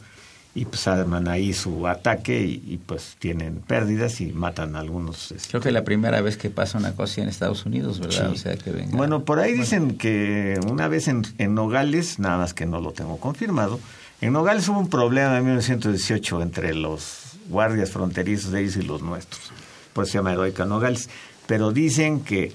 [0.55, 5.31] Y pues arman ahí su ataque y, pues tienen pérdidas y matan a algunos.
[5.31, 8.31] Este, Creo que la primera vez que pasa una cosa en Estados Unidos, ¿verdad?
[8.31, 8.97] O sea, que venga...
[8.97, 12.93] Bueno, por ahí dicen que una vez en, en Nogales, nada más que no lo
[12.93, 13.79] tengo confirmado,
[14.23, 19.03] en Nogales hubo un problema en 1918 entre los guardias fronterizos de ellos y los
[19.03, 19.53] nuestros.
[19.93, 21.11] Por eso se llama Heroica Nogales
[21.47, 22.53] pero dicen que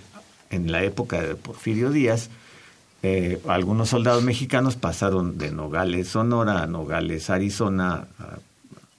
[0.49, 2.30] en la época de Porfirio Díaz,
[3.04, 8.38] eh, algunos soldados mexicanos pasaron de Nogales, Sonora a Nogales, Arizona, a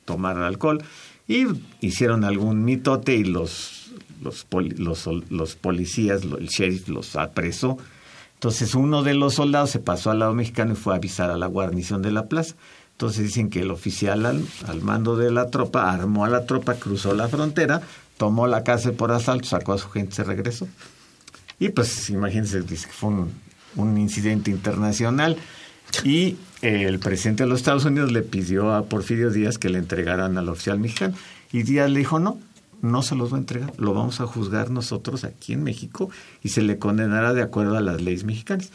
[0.05, 0.83] tomar alcohol
[1.29, 1.47] y
[1.81, 7.79] hicieron algún mitote y los, los, los, los policías, el sheriff los apresó.
[8.35, 11.37] Entonces uno de los soldados se pasó al lado mexicano y fue a avisar a
[11.37, 12.57] la guarnición de la plaza.
[12.93, 16.75] Entonces dicen que el oficial al, al, mando de la tropa armó a la tropa,
[16.75, 17.83] cruzó la frontera,
[18.23, 20.69] tomó la casa por asalto, sacó a su gente, se regresó.
[21.59, 23.11] Y pues imagínense, fue
[23.75, 25.37] un, incidente internacional.
[26.05, 29.79] Y eh, el presidente de los Estados Unidos le pidió a Porfirio Díaz que le
[29.79, 31.17] entregaran al oficial mexicano.
[31.51, 32.39] Y Díaz le dijo, no,
[32.81, 36.09] no se los va a entregar, lo vamos a juzgar nosotros aquí en México
[36.45, 38.71] y se le condenará de acuerdo a las leyes mexicanas.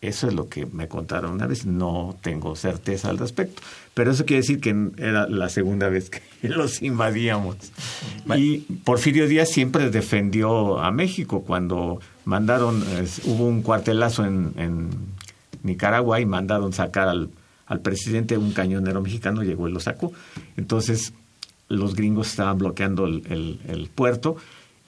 [0.00, 3.62] Eso es lo que me contaron una vez, no tengo certeza al respecto,
[3.94, 7.56] pero eso quiere decir que era la segunda vez que los invadíamos.
[8.36, 12.84] Y Porfirio Díaz siempre defendió a México cuando mandaron,
[13.24, 15.18] hubo un cuartelazo en,
[15.64, 17.30] Nicaragua y mandaron sacar al,
[17.66, 20.12] al presidente un cañonero mexicano, llegó y lo sacó.
[20.56, 21.12] Entonces,
[21.68, 24.36] los gringos estaban bloqueando el, puerto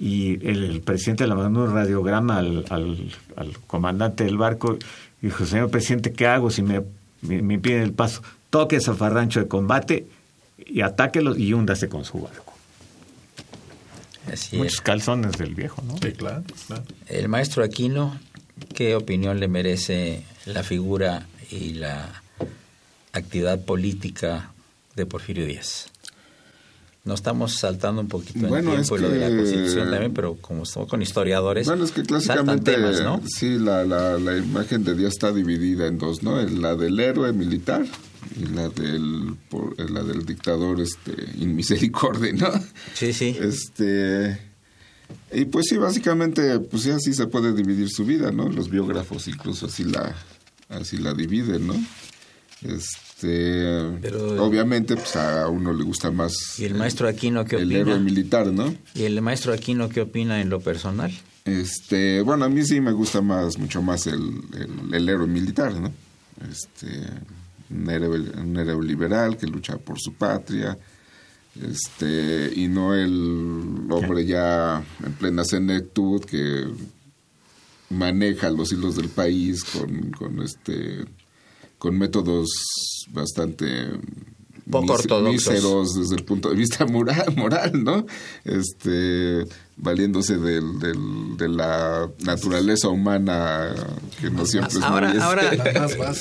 [0.01, 4.79] y el, presidente le mandó un radiograma al, al, comandante del barco
[5.21, 6.83] y dijo, señor presidente, ¿qué hago si me,
[7.21, 8.23] me, piden el paso?
[8.49, 10.07] Toque ese farrancho de combate
[10.57, 12.55] y atáquelos y húndase con su barco.
[14.53, 15.99] Muchos calzones del viejo, ¿no?
[15.99, 16.83] Sí, claro, claro.
[17.07, 18.19] El maestro Aquino,
[18.75, 22.23] ¿qué opinión le merece la figura y la
[23.13, 24.53] actividad política
[24.97, 25.91] de Porfirio Díaz?
[27.03, 30.89] No estamos saltando un poquito en tiempo lo de la Constitución también, pero como estamos
[30.89, 32.77] con historiadores, bueno, es que clásicamente,
[33.27, 36.41] Sí, la, la, la, imagen de Díaz está dividida en dos, ¿no?
[36.43, 37.87] La del héroe militar
[38.37, 39.35] y la del,
[39.89, 42.51] la del dictador este, inmisericordia, ¿no?
[42.95, 43.37] Sí, sí.
[43.41, 44.51] Este...
[45.33, 48.49] Y pues sí, básicamente, pues sí, así se puede dividir su vida, ¿no?
[48.49, 50.15] Los biógrafos incluso así la,
[50.69, 51.75] así la dividen, ¿no?
[52.63, 56.59] Este, obviamente, pues a uno le gusta más.
[56.59, 57.75] ¿Y el maestro Aquino qué opina?
[57.75, 58.75] El héroe militar, ¿no?
[58.95, 61.13] ¿Y el maestro Aquino qué opina en lo personal?
[61.45, 64.43] Este, bueno, a mí sí me gusta más, mucho más el,
[64.93, 65.93] el, héroe militar, ¿no?
[66.51, 66.89] Este,
[67.71, 70.77] un héroe, un héroe liberal que lucha por su patria,
[71.61, 76.67] este, y no el hombre ya en plena senectud que
[77.89, 81.05] maneja los hilos del país con, con este
[81.81, 82.51] con métodos
[83.09, 83.89] bastante
[84.71, 88.07] poco ortodoxos desde el punto de vista moral, moral ¿no?
[88.45, 93.75] Este, valiéndose del, del, de la naturaleza humana
[94.21, 95.43] que no siempre es ahora, ahora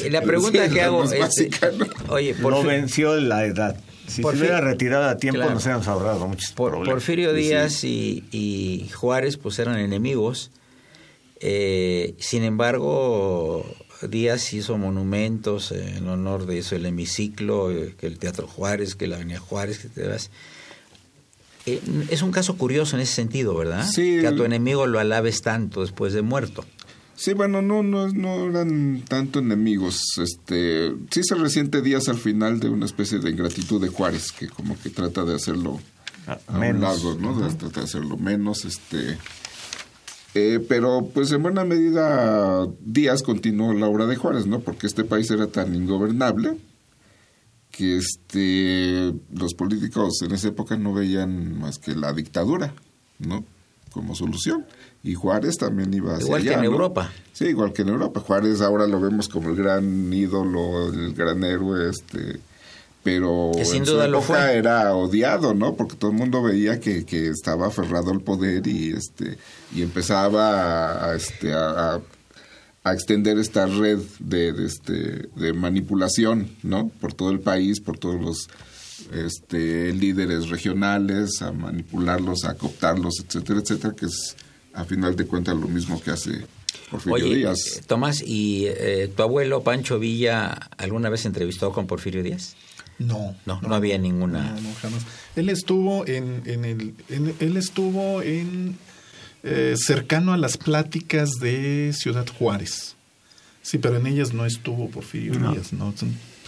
[0.10, 1.72] la, pregunta que hago es, básica,
[2.08, 3.78] oye, por venció la edad.
[4.08, 8.90] Si se hubiera retirado a tiempo nos hubiéramos ahorrado muchos por, Porfirio Díaz y, y,
[8.96, 10.52] Juárez pues eran enemigos.
[11.42, 13.66] Eh, sin embargo,
[14.08, 19.08] Díaz hizo monumentos en honor de eso, el hemiciclo, eh, que el Teatro Juárez, que
[19.08, 20.30] la Avenida Juárez, que te das.
[21.66, 23.88] Eh, es un caso curioso en ese sentido, ¿verdad?
[23.90, 24.20] Sí.
[24.22, 26.66] Que a tu enemigo lo alabes tanto después de muerto.
[27.16, 30.18] Sí, bueno, no, no, no eran tanto enemigos.
[30.18, 34.48] Este, sí se resiente Díaz al final de una especie de ingratitud de Juárez, que
[34.48, 35.82] como que trata de hacerlo
[36.28, 37.36] ah, a, un lado, ¿no?
[37.58, 39.18] Trata de hacerlo menos, este
[40.36, 44.60] eh, pero pues en buena medida Díaz continuó la obra de Juárez, ¿no?
[44.60, 46.58] Porque este país era tan ingobernable
[47.72, 52.74] que este los políticos en esa época no veían más que la dictadura,
[53.18, 53.44] ¿no?
[53.92, 54.66] Como solución.
[55.02, 57.12] Y Juárez también iba hacia Igual que en Europa.
[57.34, 58.20] Sí, igual que en Europa.
[58.20, 62.40] Juárez ahora lo vemos como el gran ídolo, el gran héroe, este
[63.04, 64.58] pero sin duda su lo fue.
[64.58, 65.76] era odiado, ¿no?
[65.76, 69.38] Porque todo el mundo veía que, que estaba aferrado al poder y este
[69.74, 72.02] y empezaba a, este a,
[72.84, 76.90] a extender esta red de, de, este de manipulación, ¿no?
[77.00, 78.50] Por todo el país, por todos los
[79.14, 84.36] este líderes regionales, a manipularlos, a cooptarlos, etcétera, etcétera, que es
[84.74, 86.46] a final de cuentas lo mismo que hace
[86.90, 87.82] Porfirio Oye, Díaz.
[87.88, 92.56] Tomás, ¿y eh, tu abuelo Pancho Villa alguna vez entrevistó con Porfirio Díaz?
[93.00, 94.52] No, no, no, había ninguna.
[94.62, 95.06] No, jamás.
[95.36, 96.94] Él estuvo en, en el,
[97.40, 98.78] él estuvo en
[99.44, 102.96] eh, cercano a las pláticas de Ciudad Juárez.
[103.62, 105.94] Sí, pero en ellas no estuvo Porfirio Díaz, no,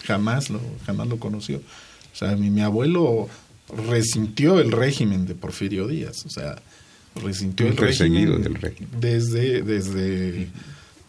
[0.04, 1.58] jamás lo, jamás lo conoció.
[1.58, 3.28] O sea, mi, mi abuelo
[3.88, 6.60] resintió el régimen de Porfirio Díaz, o sea,
[7.22, 10.48] resintió el régimen, del régimen desde desde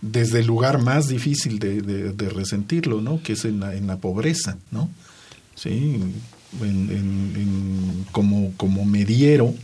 [0.02, 3.22] desde el lugar más difícil de, de, de resentirlo, ¿no?
[3.24, 4.90] Que es en la, en la pobreza, ¿no?
[5.56, 6.00] ¿Sí?
[6.62, 9.56] En, como, como mediero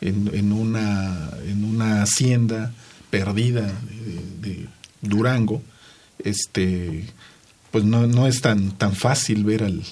[0.00, 2.72] en, en, una, en una hacienda
[3.10, 3.70] perdida
[4.40, 4.66] de,
[5.02, 5.60] Durango,
[6.24, 7.04] este,
[7.70, 9.82] pues no, no es tan, tan fácil ver al,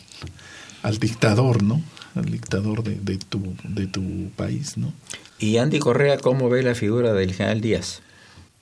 [0.82, 1.82] al dictador, ¿no?
[2.14, 4.92] Al dictador de, de, tu, de tu país, ¿no?
[5.38, 8.02] ¿Y Andy Correa cómo ve la figura del general Díaz?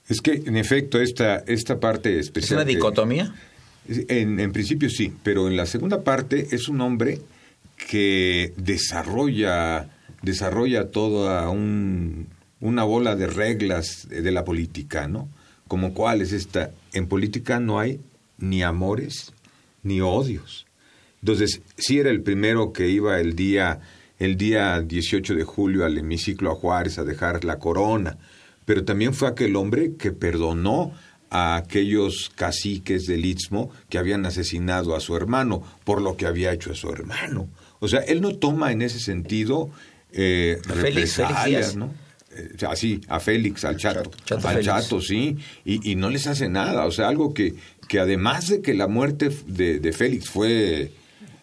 [0.08, 2.60] Es que, en efecto, esta, esta parte especial...
[2.60, 3.34] ¿Es una dicotomía?
[3.88, 7.20] En, principio sí, pero en la segunda parte es un hombre
[7.88, 9.88] que desarrolla,
[10.20, 12.26] desarrolla toda un,
[12.60, 15.28] una bola de reglas de la política, ¿no?
[15.68, 16.70] Como cuál es esta.
[16.92, 18.00] En política no hay
[18.38, 19.32] ni amores
[19.82, 20.66] ni odios.
[21.22, 23.80] Entonces, sí era el primero que iba el día,
[24.18, 28.18] el día 18 de julio al hemiciclo a Juárez a dejar la corona,
[28.64, 30.92] pero también fue aquel hombre que perdonó
[31.30, 36.52] a aquellos caciques del Istmo que habían asesinado a su hermano por lo que había
[36.52, 37.48] hecho a su hermano.
[37.80, 39.70] O sea, él no toma en ese sentido
[40.12, 41.92] eh, represalias, ¿no?
[42.34, 44.10] Eh, así, a Félix, al Chato,
[44.44, 46.86] al Chato, sí, y, y, no les hace nada.
[46.86, 47.54] O sea, algo que,
[47.88, 50.92] que además de que la muerte de, de Félix fue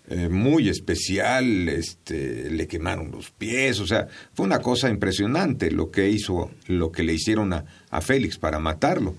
[0.10, 5.90] eh, muy especial, este, le quemaron los pies, o sea, fue una cosa impresionante lo
[5.90, 9.16] que hizo, lo que le hicieron a, a Félix para matarlo.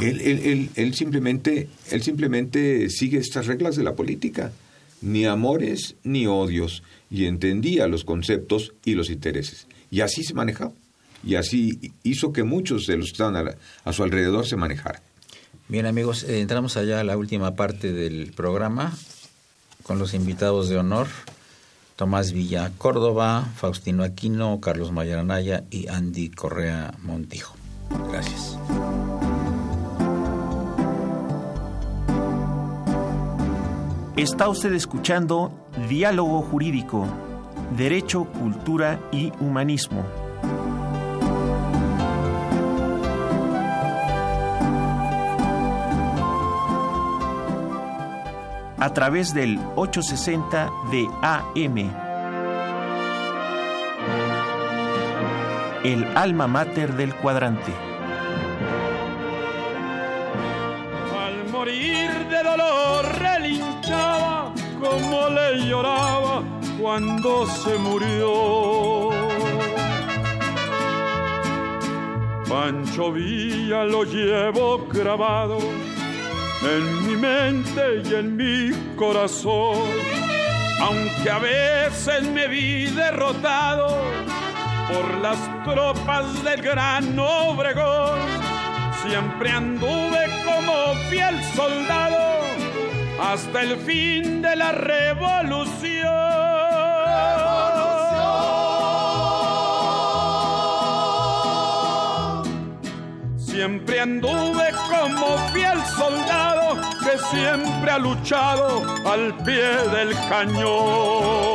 [0.00, 4.52] Él, él, él, él, simplemente, él simplemente sigue estas reglas de la política,
[5.02, 9.66] ni amores ni odios, y entendía los conceptos y los intereses.
[9.90, 10.72] Y así se manejaba,
[11.22, 15.02] y así hizo que muchos de los que estaban a, a su alrededor se manejaran.
[15.68, 18.96] Bien amigos, eh, entramos allá a la última parte del programa
[19.90, 21.08] con los invitados de honor,
[21.96, 27.56] Tomás Villa Córdoba, Faustino Aquino, Carlos Mayaranaya y Andy Correa Montijo.
[28.08, 28.56] Gracias.
[34.16, 35.50] Está usted escuchando
[35.88, 37.08] Diálogo Jurídico,
[37.76, 40.19] Derecho, Cultura y Humanismo.
[48.80, 51.78] A través del 860 de AM.
[55.84, 57.72] El alma mater del cuadrante.
[61.14, 66.42] Al morir de dolor relinchaba como le lloraba
[66.80, 69.10] cuando se murió.
[72.48, 75.58] Pancho Villa lo llevo grabado
[76.62, 79.88] en mi mente y en mi corazón,
[80.80, 83.96] aunque a veces me vi derrotado
[84.92, 88.18] por las tropas del gran Obregón,
[89.06, 92.40] siempre anduve como fiel soldado
[93.20, 96.49] hasta el fin de la revolución.
[103.50, 111.50] Siempre anduve como fiel soldado que siempre ha luchado al pie del cañón.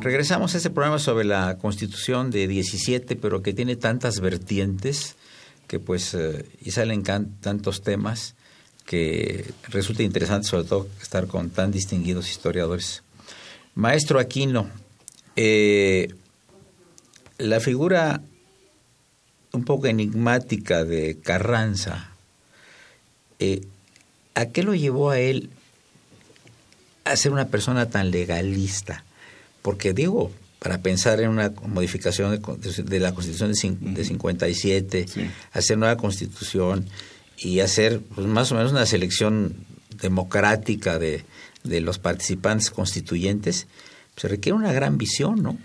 [0.00, 5.16] Regresamos a este programa sobre la constitución de 17, pero que tiene tantas vertientes
[5.66, 8.34] que pues eh, y salen tantos temas
[8.86, 13.02] que resulta interesante sobre todo estar con tan distinguidos historiadores.
[13.74, 14.70] Maestro Aquino,
[15.36, 16.14] eh,
[17.36, 18.22] la figura
[19.58, 22.10] un poco enigmática de Carranza,
[23.38, 23.62] eh,
[24.34, 25.50] ¿a qué lo llevó a él
[27.04, 29.04] a ser una persona tan legalista?
[29.62, 30.30] Porque digo,
[30.60, 33.52] para pensar en una modificación de, la Constitución
[33.94, 35.06] de, 57,
[35.52, 36.86] hacer nueva Constitución
[37.36, 39.54] y hacer pues, más o menos una selección
[40.00, 41.24] democrática de,
[41.64, 43.66] de los participantes constituyentes,
[44.14, 45.58] pues, se requiere una gran visión, ¿no?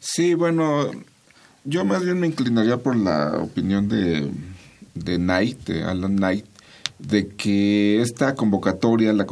[0.00, 0.90] Sí, bueno,
[1.66, 4.30] yo más bien me inclinaría por la opinión de,
[4.94, 6.44] de Knight, de Alan Knight,
[6.98, 9.26] de que esta convocatoria la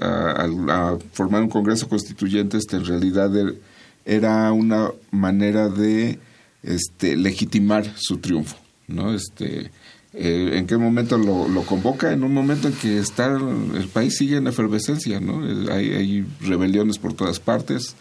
[0.00, 3.56] a, a, formar un Congreso Constituyente este, en realidad er,
[4.04, 6.18] era una manera de
[6.62, 8.56] este, legitimar su triunfo,
[8.88, 9.12] ¿no?
[9.12, 9.70] Este,
[10.14, 12.12] eh, ¿En qué momento lo, lo, convoca?
[12.12, 15.42] En un momento en que está el país sigue en efervescencia, ¿no?
[15.72, 17.96] Hay, hay rebeliones por todas partes,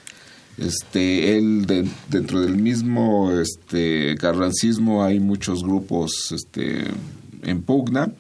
[0.62, 1.66] este él
[2.10, 6.86] dentro del mismo este carrancismo hay muchos grupos este
[7.44, 8.12] en pugna.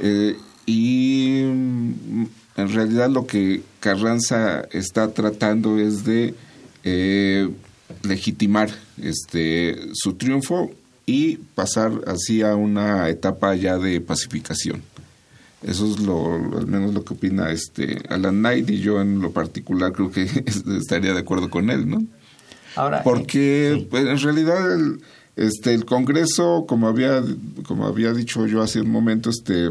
[0.00, 0.36] Eh,
[0.66, 2.24] y mm,
[2.56, 6.34] en realidad lo que Carranza está tratando es de
[6.84, 7.48] eh,
[8.02, 8.70] legitimar
[9.02, 10.70] este su triunfo
[11.04, 14.82] y pasar así a una etapa ya de pacificación
[15.66, 19.32] eso es lo, al menos lo que opina este Alan Knight y yo en lo
[19.32, 20.22] particular creo que
[20.78, 22.04] estaría de acuerdo con él, ¿no?
[22.76, 25.00] Ahora, porque eh, pues, en realidad el,
[25.34, 27.22] este el Congreso, como había
[27.66, 29.70] como había dicho yo hace un momento, este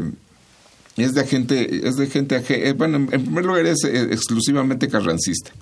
[0.98, 5.52] es de gente es de gente eh, bueno, en primer lugar es eh, exclusivamente carrancista.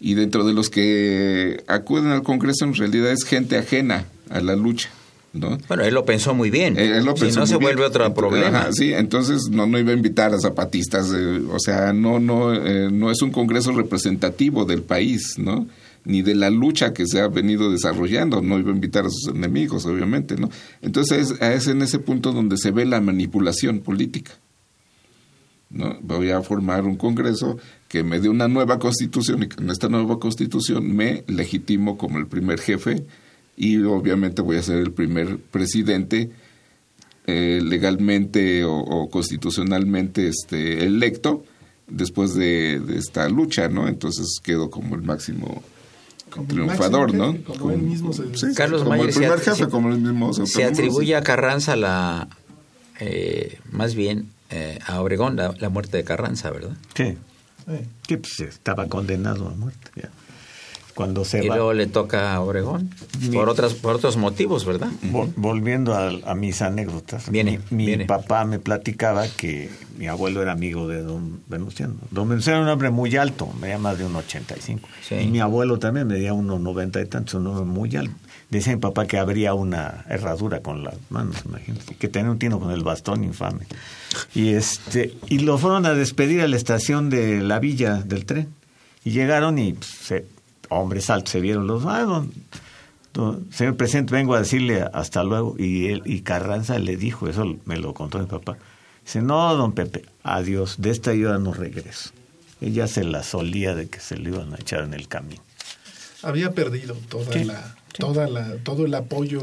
[0.00, 4.54] Y dentro de los que acuden al Congreso en realidad es gente ajena a la
[4.54, 4.88] lucha.
[5.32, 6.78] Bueno, él lo pensó muy bien.
[6.78, 8.72] Él, lo si no se vuelve otro problema.
[8.72, 12.88] sí, entonces no, no iba a invitar a zapatistas, eh, o sea, no, no, eh,
[12.90, 15.66] no es un congreso representativo del país, ¿no?
[16.04, 19.34] Ni de la lucha que se ha venido desarrollando, no iba a invitar a sus
[19.34, 20.48] enemigos, obviamente, ¿no?
[20.80, 24.32] Entonces es, en ese punto donde se ve la manipulación política.
[25.70, 25.98] ¿no?
[26.00, 27.58] Voy a formar un congreso
[27.88, 32.16] que me dé una nueva constitución y que en esta nueva constitución me legitimo como
[32.16, 33.04] el primer jefe
[33.58, 36.30] y obviamente voy a ser el primer presidente
[37.26, 41.44] eh, legalmente o, constitucionalmente este, electo
[41.88, 43.88] después de, esta lucha, ¿no?
[43.88, 45.62] Entonces quedo como el máximo
[46.46, 47.36] triunfador, ¿no?
[47.42, 51.22] Como, él mismo se, Carlos como el primer jefe, como él mismo se, atribuye a
[51.22, 52.28] Carranza la,
[53.00, 56.76] eh, más bien eh, a Obregón, la, muerte de Carranza, ¿verdad?
[56.94, 57.16] Sí.
[58.06, 59.90] Sí, pues estaba condenado a muerte.
[59.96, 60.10] Ya
[60.98, 62.90] cuando se y luego le toca a Obregón
[63.32, 64.90] por otras por otros motivos verdad
[65.36, 71.02] volviendo a, mis anécdotas viene mi, papá me platicaba que mi abuelo era amigo de
[71.02, 71.94] don Venustiano.
[72.10, 75.78] Don Venustiano era un hombre muy alto medía más de un 85 y mi abuelo
[75.78, 78.14] también medía unos 90 y tantos un hombre muy alto.
[78.50, 82.58] Decía mi papá que habría una herradura con las manos imagínate que tenía un tino
[82.58, 83.66] con el bastón infame.
[84.34, 88.48] Y este y lo fueron a despedir a la estación de la villa del tren.
[89.04, 90.26] Y llegaron y pues, se
[90.68, 92.24] hombres altos se vieron los ah,
[93.50, 97.76] señor presidente vengo a decirle hasta luego y él y Carranza le dijo eso me
[97.76, 98.56] lo contó mi papá
[99.04, 102.10] dice no don Pepe adiós de esta ayuda no regreso
[102.60, 105.42] ella se la solía de que se le iban a echar en el camino.
[106.22, 109.40] Había perdido toda la toda la todo el apoyo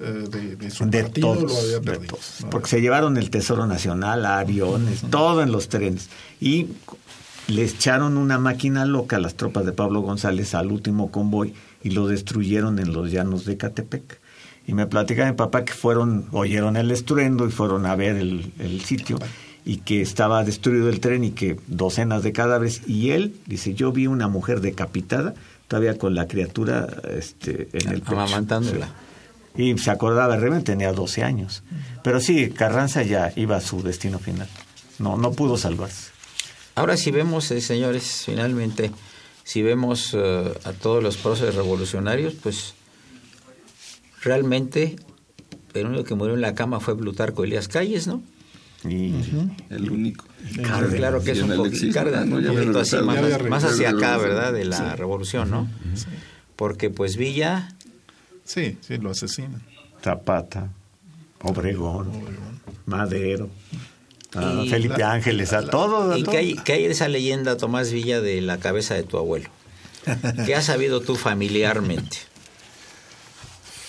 [0.00, 2.18] eh, de, su partido lo había perdido.
[2.50, 6.08] porque se llevaron el tesoro nacional aviones todo en los trenes.
[6.40, 6.68] Y
[7.48, 11.90] le echaron una máquina loca a las tropas de Pablo González al último convoy y
[11.90, 14.20] lo destruyeron en los llanos de Catepec.
[14.66, 18.82] Y me platica mi papá que fueron, oyeron el estruendo y fueron a ver el,
[18.84, 19.18] sitio
[19.64, 22.82] y que estaba destruido el tren y que docenas de cadáveres.
[22.86, 25.34] Y él dice, yo vi una mujer decapitada,
[25.68, 26.86] todavía con la criatura
[27.16, 28.12] este, en el pecho.
[28.12, 28.90] Amamantándola.
[29.56, 31.62] Y se acordaba, realmente tenía 12 años.
[32.04, 34.48] Pero sí, Carranza ya iba a su destino final.
[34.98, 36.17] No, no pudo salvarse.
[36.78, 38.92] Ahora si vemos, eh, señores, finalmente,
[39.42, 42.74] si vemos eh, a todos los procesos revolucionarios, pues
[44.22, 44.94] realmente
[45.74, 48.22] el único que murió en la cama fue Plutarco Elías Calles, ¿no?
[48.84, 49.12] Y,
[49.70, 50.24] El único.
[50.94, 52.04] Claro, que es un, poquito,
[53.48, 54.52] más, hacia acá, ¿verdad?
[54.52, 55.68] De la revolución, ¿no?
[56.54, 57.74] Porque pues Villa...
[58.44, 59.62] Sí, sí, lo asesinan.
[60.00, 60.70] Zapata,
[61.42, 62.12] Obregón.
[62.86, 63.50] Madero.
[64.30, 66.16] Felipe Ángeles, a todo.
[66.16, 69.16] ¿Y qué hay, qué hay de esa leyenda, Tomás Villa, de la cabeza de tu
[69.16, 69.48] abuelo?
[70.46, 72.18] ¿Qué has sabido tú familiarmente?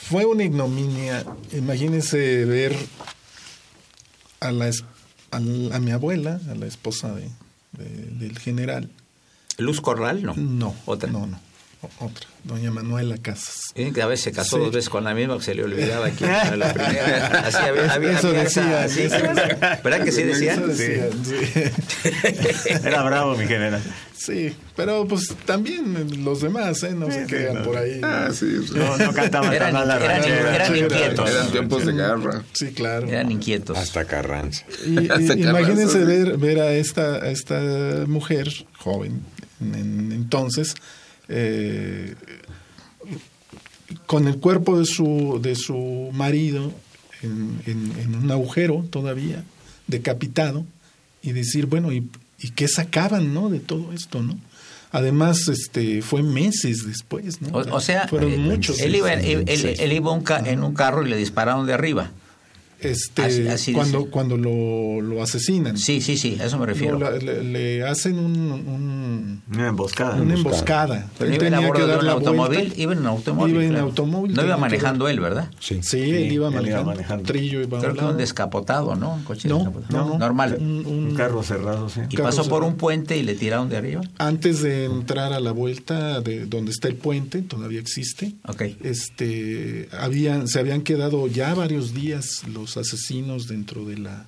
[0.09, 1.23] Fue una ignominia.
[1.51, 2.75] Imagínense ver
[4.39, 4.71] a, la,
[5.31, 7.29] a, mi abuela, a la esposa de,
[7.73, 8.89] del general.
[9.57, 10.23] ¿Luz Corral?
[10.23, 10.33] No.
[10.35, 10.75] No.
[10.85, 11.11] Otra.
[11.11, 11.39] No, no.
[11.81, 13.73] Otra, doña Manuela Casas.
[13.73, 16.29] que a veces se casó dos veces con la misma que se le olvidaba quién
[16.29, 17.27] era la primera.
[17.45, 18.85] Así había, había, eso decía,
[19.81, 20.61] ¿Verdad que sí decía?
[22.83, 23.81] Era bravo mi general.
[24.13, 26.91] Sí, pero pues también los demás, ¿eh?
[26.91, 28.01] No se quedan por ahí.
[28.03, 28.59] Ah, sí.
[28.75, 31.29] No, no cantaban eran, eran, eran, inquietos.
[31.29, 32.43] Eran tiempos de guerra.
[32.51, 33.07] Sí, claro.
[33.07, 33.77] Eran inquietos.
[33.77, 34.65] Hasta Carranza.
[34.85, 34.99] Y,
[35.41, 39.21] imagínense ver, ver a esta, a esta mujer joven
[39.61, 40.75] en, entonces
[41.29, 42.15] eh,
[44.05, 46.73] con el cuerpo de su, de su marido
[47.21, 49.43] en, en, un agujero todavía,
[49.87, 50.65] decapitado,
[51.21, 52.09] y decir, bueno, ¿y,
[52.39, 54.21] y qué sacaban no de todo esto?
[54.21, 54.37] no
[54.91, 57.55] Además, este, fue meses después, ¿no?
[57.57, 58.79] O, sea, fueron eh, muchos.
[58.79, 62.11] Él iba, él, él, iba en un carro y le dispararon de arriba
[62.81, 65.77] este cuando cuando lo, lo, asesinan.
[65.77, 66.99] Sí sí sí a eso me refiero.
[67.19, 70.21] le, hacen un, una emboscada.
[70.21, 71.09] una emboscada.
[71.17, 74.33] pero iba en a bordo de un automóvil iba en un automóvil iba en automóvil
[74.33, 77.23] no iba manejando él verdad sí, sí, él iba manejando, manejando.
[77.25, 80.57] trillo iba creo que un descapotado no un coche no, no, normal.
[80.59, 82.01] Un, carro cerrado sí.
[82.09, 84.01] Y pasó por un puente y le tiraron de arriba.
[84.17, 88.77] Antes de entrar a la vuelta de donde está el puente todavía existe okay.
[88.83, 94.25] este habían se habían quedado ya varios días los asesinos dentro de la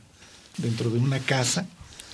[0.58, 1.66] dentro de una casa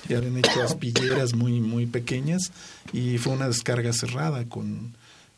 [0.07, 2.51] y habían hecho aspilleras muy muy pequeñas
[2.93, 4.93] y fue una descarga cerrada con,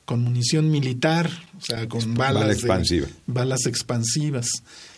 [0.06, 2.64] con munición militar, o sea, con balas
[3.26, 4.48] balas expansivas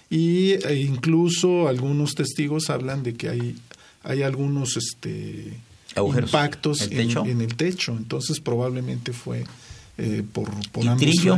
[0.09, 3.55] y e incluso algunos testigos hablan de que hay
[4.03, 5.53] hay algunos este
[5.95, 9.43] impactos en, el techo, entonces probablemente fue
[9.97, 11.37] eh, por, por ambos Trillo?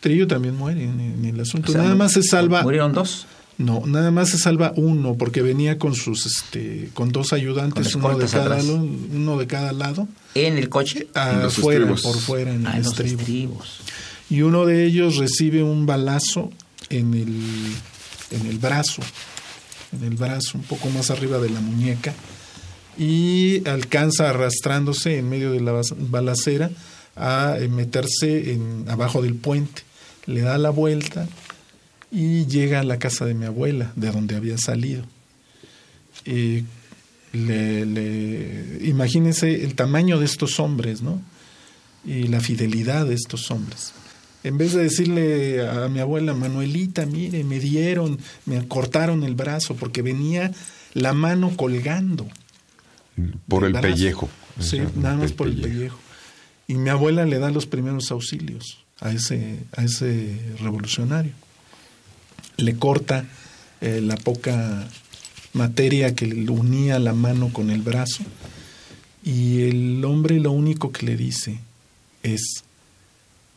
[0.00, 1.72] Trillo también muere en, el asunto.
[1.72, 2.62] Nada más se salva.
[2.62, 3.26] ¿Murieron dos?
[3.58, 8.16] No, nada más se salva uno porque venía con sus este con dos ayudantes, uno
[8.16, 10.06] de cada lado, uno de cada lado.
[10.36, 13.60] En el coche, afuera, por fuera en ah, el estribo.
[14.30, 16.52] Y uno de ellos recibe un balazo
[16.88, 17.34] en el
[18.30, 19.02] en el brazo,
[19.92, 22.14] en el brazo un poco más arriba de la muñeca
[22.96, 26.70] y alcanza arrastrándose en medio de la balacera
[27.16, 29.82] a meterse en abajo del puente.
[30.26, 31.26] Le da la vuelta
[32.10, 35.04] y llega a la casa de mi abuela, de donde había salido.
[36.24, 36.64] Y
[37.32, 41.20] le, imagínense el tamaño de estos hombres, ¿no?
[42.04, 43.92] Y la fidelidad de estos hombres.
[44.44, 49.74] En vez de decirle a mi abuela, Manuelita, mire, me dieron, me cortaron el brazo
[49.74, 50.52] porque venía
[50.94, 52.26] la mano colgando.
[53.48, 54.30] Por el pellejo.
[54.60, 55.98] Sí, nada más por el pellejo.
[56.68, 61.32] Y mi abuela le da los primeros auxilios a ese, a ese revolucionario.
[62.58, 63.24] Le corta
[63.80, 64.88] eh, la poca
[65.52, 68.24] materia que le unía la mano con el brazo.
[69.24, 71.58] Y el hombre lo único que le dice
[72.22, 72.64] es,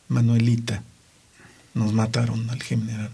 [0.08, 0.84] Manuelita,
[1.74, 3.12] nos mataron al general.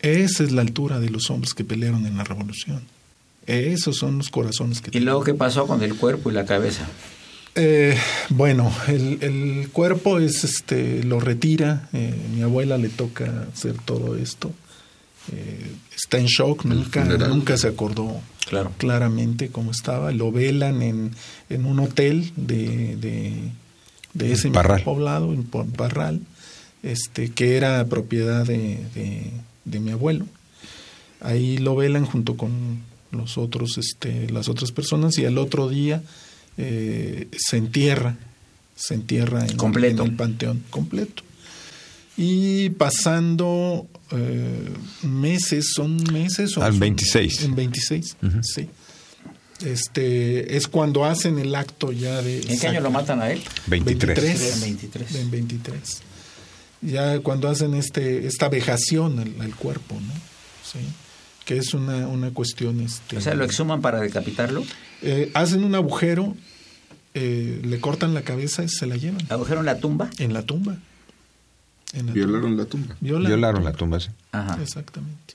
[0.00, 2.82] Esa es la altura de los hombres que pelearon en la revolución.
[3.46, 4.96] Esos son los corazones que...
[4.96, 6.88] ¿Y luego qué pasó con el cuerpo y la cabeza?
[7.54, 7.96] Eh,
[8.30, 11.88] bueno, el, el, cuerpo es, este, lo retira.
[11.92, 14.50] Eh, mi abuela le toca hacer todo esto.
[15.32, 18.72] Eh, está en shock, nunca, nunca se acordó claro.
[18.78, 20.12] claramente cómo estaba.
[20.12, 21.10] Lo velan en,
[21.50, 23.34] en un hotel de, de,
[24.14, 24.82] de ese Parral.
[24.82, 26.20] poblado, en Parral,
[26.82, 29.30] este, que era propiedad de, de,
[29.64, 30.26] de mi abuelo.
[31.20, 32.80] Ahí lo velan junto con
[33.12, 36.02] los otros, este, las otras personas y al otro día
[36.56, 38.16] eh, se entierra,
[38.76, 40.04] se entierra en, completo.
[40.04, 41.22] en, el panteón completo.
[42.16, 44.68] Y pasando eh,
[45.02, 46.56] meses, son meses.
[46.58, 47.42] Al 26.
[47.44, 48.42] En 26, uh -huh.
[48.42, 48.68] sí.
[49.64, 52.40] Este, es cuando hacen el acto ya de...
[52.40, 53.40] ¿En qué año lo matan a él?
[53.68, 54.20] 23.
[54.20, 54.54] 23.
[54.54, 55.14] En 23.
[55.14, 56.02] En 23.
[56.82, 60.12] Ya cuando hacen este, esta vejación al, al cuerpo, ¿no?
[60.64, 60.80] Sí
[61.44, 62.80] que es una, una cuestión...
[62.80, 64.64] Este, o sea, ¿lo exhuman para decapitarlo?
[65.02, 66.36] Eh, hacen un agujero,
[67.14, 69.20] eh, le cortan la cabeza y se la llevan.
[69.28, 70.10] ¿Agujero en la tumba?
[70.18, 70.76] En la tumba.
[71.92, 72.62] En la Violaron tumba.
[72.62, 72.96] la tumba.
[73.00, 74.08] Violan Violaron la tumba, sí.
[74.32, 74.58] Ajá.
[74.62, 75.34] Exactamente.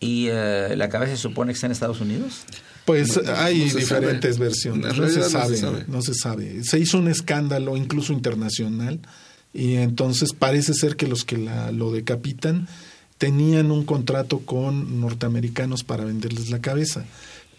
[0.00, 2.42] ¿Y eh, la cabeza se supone que está en Estados Unidos?
[2.84, 4.46] Pues no, hay no diferentes sabe.
[4.46, 4.96] versiones.
[4.96, 6.64] No se, sabe, no se, sabe, no se sabe.
[6.64, 9.00] Se hizo un escándalo incluso internacional
[9.52, 12.68] y entonces parece ser que los que la, lo decapitan
[13.18, 17.04] tenían un contrato con norteamericanos para venderles la cabeza,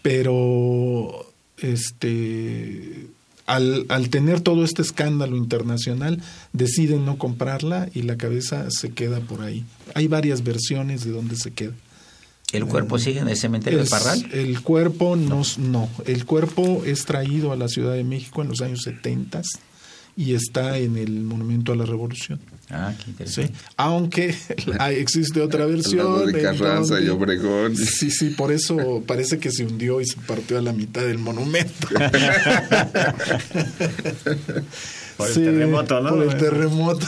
[0.02, 1.26] pero
[1.58, 3.06] este
[3.46, 9.20] al, al, tener todo este escándalo internacional deciden no comprarla y la cabeza se queda
[9.20, 9.64] por ahí.
[9.94, 11.72] Hay varias versiones de dónde se queda.
[12.52, 14.28] ¿El cuerpo eh, sigue en el cementerio es, de Parral?
[14.32, 15.42] El cuerpo no.
[15.58, 19.42] no, el cuerpo es traído a la Ciudad de México en los años 70
[20.20, 22.38] y está en el Monumento a la Revolución.
[22.68, 23.54] Ah, qué interesante.
[23.54, 24.34] Sí, aunque
[24.90, 26.30] existe otra versión.
[26.30, 27.74] de Carranza donde, y Obregón.
[27.74, 31.16] Sí, sí, por eso parece que se hundió y se partió a la mitad del
[31.16, 31.88] monumento.
[35.16, 36.10] por el sí, terremoto, ¿no?
[36.10, 37.06] Por el terremoto.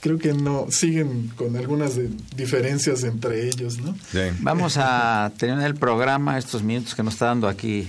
[0.00, 3.96] Creo que no, siguen con algunas de, diferencias entre ellos, ¿no?
[4.12, 4.20] Sí.
[4.38, 7.88] Vamos a tener el programa, estos minutos que nos está dando aquí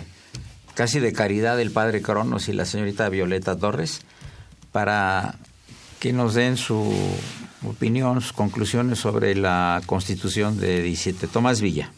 [0.73, 4.01] casi de caridad el padre Cronos y la señorita Violeta Torres
[4.71, 5.35] para
[5.99, 6.93] que nos den su
[7.65, 11.27] opinión, sus conclusiones sobre la constitución de 17.
[11.27, 11.91] Tomás Villa.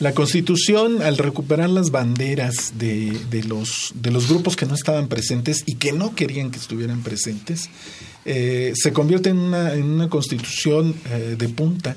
[0.00, 5.06] La constitución, al recuperar las banderas de, de, los, de los grupos que no estaban
[5.06, 7.70] presentes y que no querían que estuvieran presentes,
[8.24, 11.94] eh, se convierte en una, en una constitución eh, de punta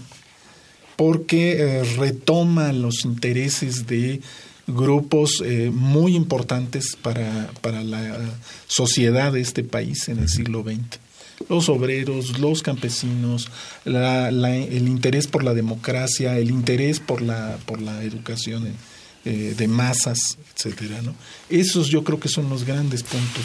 [0.95, 4.21] porque eh, retoma los intereses de
[4.67, 8.17] grupos eh, muy importantes para, para la
[8.67, 10.99] sociedad de este país en el siglo XX.
[11.49, 13.49] Los obreros, los campesinos,
[13.83, 18.73] la, la, el interés por la democracia, el interés por la, por la educación
[19.25, 21.13] eh, de masas, etcétera, ¿no?
[21.49, 23.43] Esos yo creo que son los grandes puntos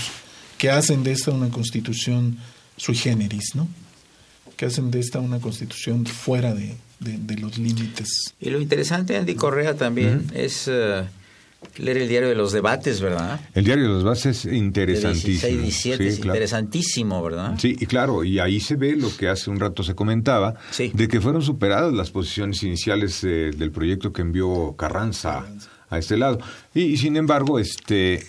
[0.56, 2.38] que hacen de esta una constitución
[2.76, 3.66] sui generis, ¿no?
[4.56, 8.34] Que hacen de esta una constitución fuera de, de, de los límites.
[8.40, 10.36] Y lo interesante, Andy Correa, también uh -huh.
[10.36, 11.04] es uh,
[11.82, 13.40] leer el diario de los debates, ¿verdad?
[13.54, 15.56] El diario de los debates es interesantísimo.
[15.56, 16.36] De 16, 17, sí, es claro.
[16.36, 17.54] interesantísimo, ¿verdad?
[17.58, 20.90] Sí, y claro, y ahí se ve lo que hace un rato se comentaba, sí.
[20.94, 25.40] de que fueron superadas las posiciones iniciales eh, del proyecto que envió Carranza.
[25.40, 26.38] Carranza a este lado.
[26.72, 28.24] Y, y, sin embargo, este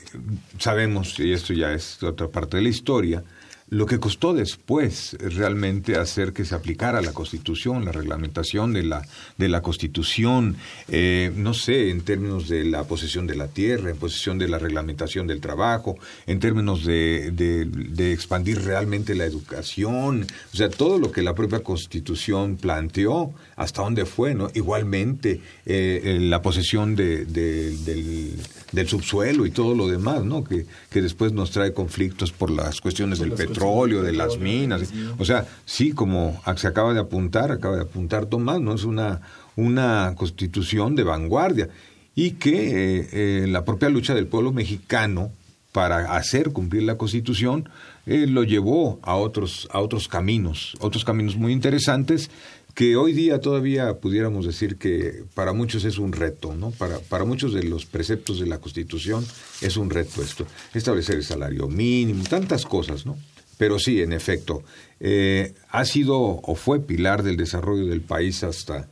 [0.58, 3.24] sabemos, y esto ya es otra parte de la historia,
[3.72, 9.08] lo que costó después realmente hacer que se aplicara la Constitución, la reglamentación de la,
[9.38, 10.58] de la Constitución,
[10.90, 14.60] eh, no sé, en términos de la posesión de la tierra, en posesión de la
[14.60, 15.98] reglamentación del trabajo,
[16.28, 21.34] en términos de, de, de expandir realmente la educación, o sea, todo lo que la
[21.34, 24.52] propia Constitución planteó, hasta dónde fue, ¿no?
[24.54, 28.36] Igualmente, eh, la posesión de, de, del,
[28.72, 30.44] del, subsuelo y todo lo demás, ¿no?
[30.44, 34.14] Que, que después nos trae conflictos por las cuestiones por del las petróleo, petróleo, de
[34.14, 34.94] las minas.
[35.18, 38.74] O sea, sí, como se acaba de apuntar, acaba de apuntar Tomás, ¿no?
[38.74, 39.22] Es una,
[39.56, 41.70] una constitución de vanguardia
[42.16, 45.32] y que eh, eh, la propia lucha del pueblo mexicano
[45.72, 47.70] para hacer cumplir la constitución
[48.06, 52.30] eh, lo llevó a otros, a otros caminos, otros caminos muy interesantes
[52.74, 56.72] que hoy día todavía pudiéramos decir que para muchos es un reto, ¿no?
[56.72, 59.26] Para, para muchos de los preceptos de la Constitución
[59.62, 63.18] es un reto esto, establecer el salario mínimo, tantas cosas, ¿no?
[63.58, 64.64] Pero sí, en efecto,
[65.00, 68.88] eh, ha sido o fue pilar del desarrollo del país hasta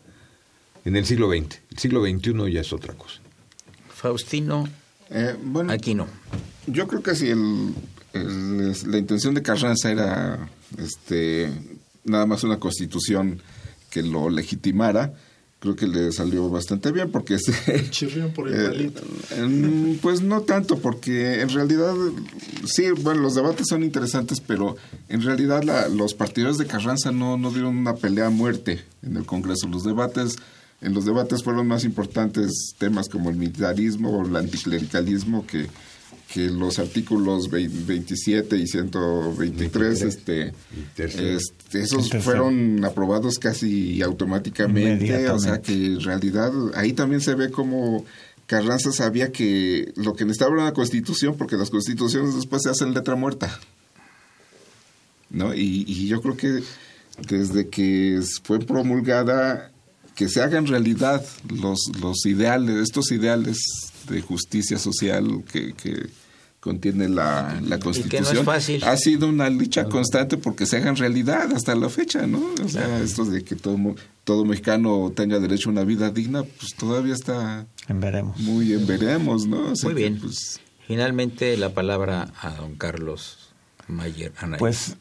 [0.86, 1.60] en el siglo XX.
[1.72, 3.20] El siglo XXI ya es otra cosa.
[3.90, 4.68] Faustino
[5.10, 6.08] eh, bueno, no.
[6.68, 7.74] Yo creo que si el,
[8.14, 11.52] la intención de Carranza era este,
[12.04, 13.42] nada más una constitución
[13.90, 15.14] que lo legitimara,
[15.60, 17.52] creo que le salió bastante bien porque se
[18.36, 18.94] por el
[19.32, 21.94] eh, pues no tanto porque en realidad
[22.66, 24.78] sí bueno los debates son interesantes pero
[25.10, 29.26] en realidad los partidarios de Carranza no no dieron una pelea a muerte en el
[29.26, 29.68] Congreso.
[29.68, 30.38] Los debates
[30.82, 35.68] en los debates fueron más importantes temas como el militarismo o el anticlericalismo que
[36.34, 40.54] que los artículos 27 y 123, este,
[40.96, 47.50] este, esos fueron aprobados casi automáticamente, o sea que en realidad ahí también se ve
[47.50, 48.06] como
[48.46, 52.94] Carranza sabía que lo que necesitaba era una constitución, porque las constituciones después se hacen
[52.94, 53.60] letra muerta.
[55.30, 55.54] ¿No?
[55.54, 56.64] Y, y yo creo que
[57.28, 59.72] desde que fue promulgada,
[60.16, 61.24] que se hagan realidad
[61.62, 63.58] los, los ideales, estos ideales
[64.10, 66.10] de justicia social que, que
[66.60, 68.46] contiene la, la Constitución.
[68.84, 72.42] Ha sido una lucha constante porque se hagan realidad hasta la fecha, ¿no?
[72.64, 73.78] O sea, esto de que todo,
[74.24, 77.66] todo mexicano tenga derecho a una vida digna, pues todavía está...
[77.88, 78.38] En veremos.
[78.40, 79.74] Muy en veremos, ¿no?
[79.84, 80.20] muy bien.
[80.20, 83.52] Pues, Finalmente la palabra a don Carlos
[83.88, 84.96] Mayer Pues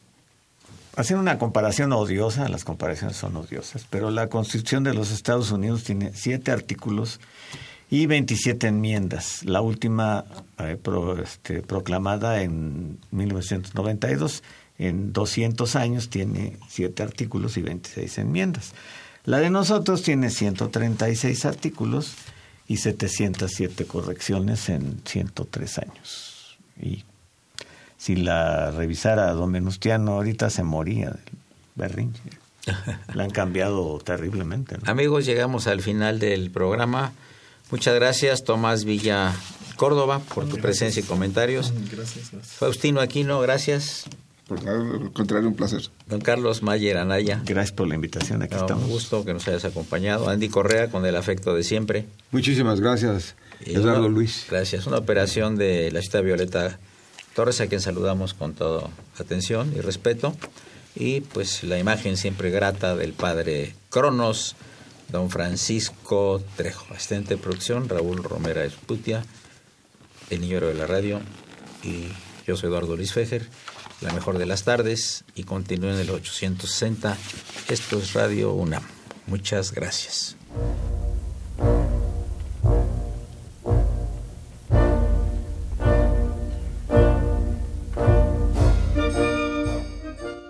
[0.96, 5.84] haciendo una comparación odiosa, las comparaciones son odiosas, pero la Constitución de los Estados Unidos
[5.84, 7.20] tiene siete artículos
[7.90, 9.44] y 27 enmiendas.
[9.44, 10.24] La última
[10.58, 10.78] eh,
[11.22, 14.42] este, proclamada en 1992,
[14.78, 18.74] en 200 años, tiene 7 artículos y 26 enmiendas.
[19.24, 22.14] La de nosotros tiene 136 artículos
[22.66, 26.58] y 707 correcciones en 103 años.
[26.80, 27.04] Y
[27.96, 31.38] si la revisara don Menustiano ahorita se moría del
[31.74, 32.22] berrinche.
[33.14, 34.76] La han cambiado terriblemente.
[34.84, 37.12] Amigos, llegamos al final del programa.
[37.70, 39.34] Muchas gracias, Tomás Villa
[39.76, 41.72] Córdoba, por tu presencia y comentarios.
[41.92, 42.56] Gracias, gracias.
[42.56, 44.04] Faustino Aquino, gracias.
[44.46, 45.82] Por al contrario, un placer.
[46.06, 47.42] Don Carlos Mayer Anaya.
[47.44, 48.84] Gracias por la invitación, aquí estamos.
[48.84, 50.30] Un gusto que nos hayas acompañado.
[50.30, 52.06] Andy Correa, con el afecto de siempre.
[52.30, 54.46] Muchísimas gracias, Eduardo Luis.
[54.48, 54.86] Gracias.
[54.86, 56.78] Una operación de la ciudad Violeta
[57.34, 58.88] Torres, a quien saludamos con toda
[59.18, 60.34] atención y respeto.
[60.96, 64.56] Y pues la imagen siempre grata del padre Cronos
[65.08, 69.24] don Francisco Trejo, asistente de producción, Raúl Romera Esputia,
[70.30, 71.20] el niñero de la radio,
[71.82, 72.08] y
[72.46, 73.48] yo soy Eduardo Luis Fejer,
[74.00, 77.16] la mejor de las tardes, y continúen en el 860.
[77.68, 78.82] Esto es Radio UNAM.
[79.26, 80.36] Muchas gracias.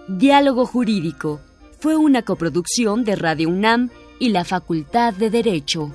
[0.09, 1.41] Diálogo Jurídico
[1.79, 5.93] fue una coproducción de Radio UNAM y la Facultad de Derecho.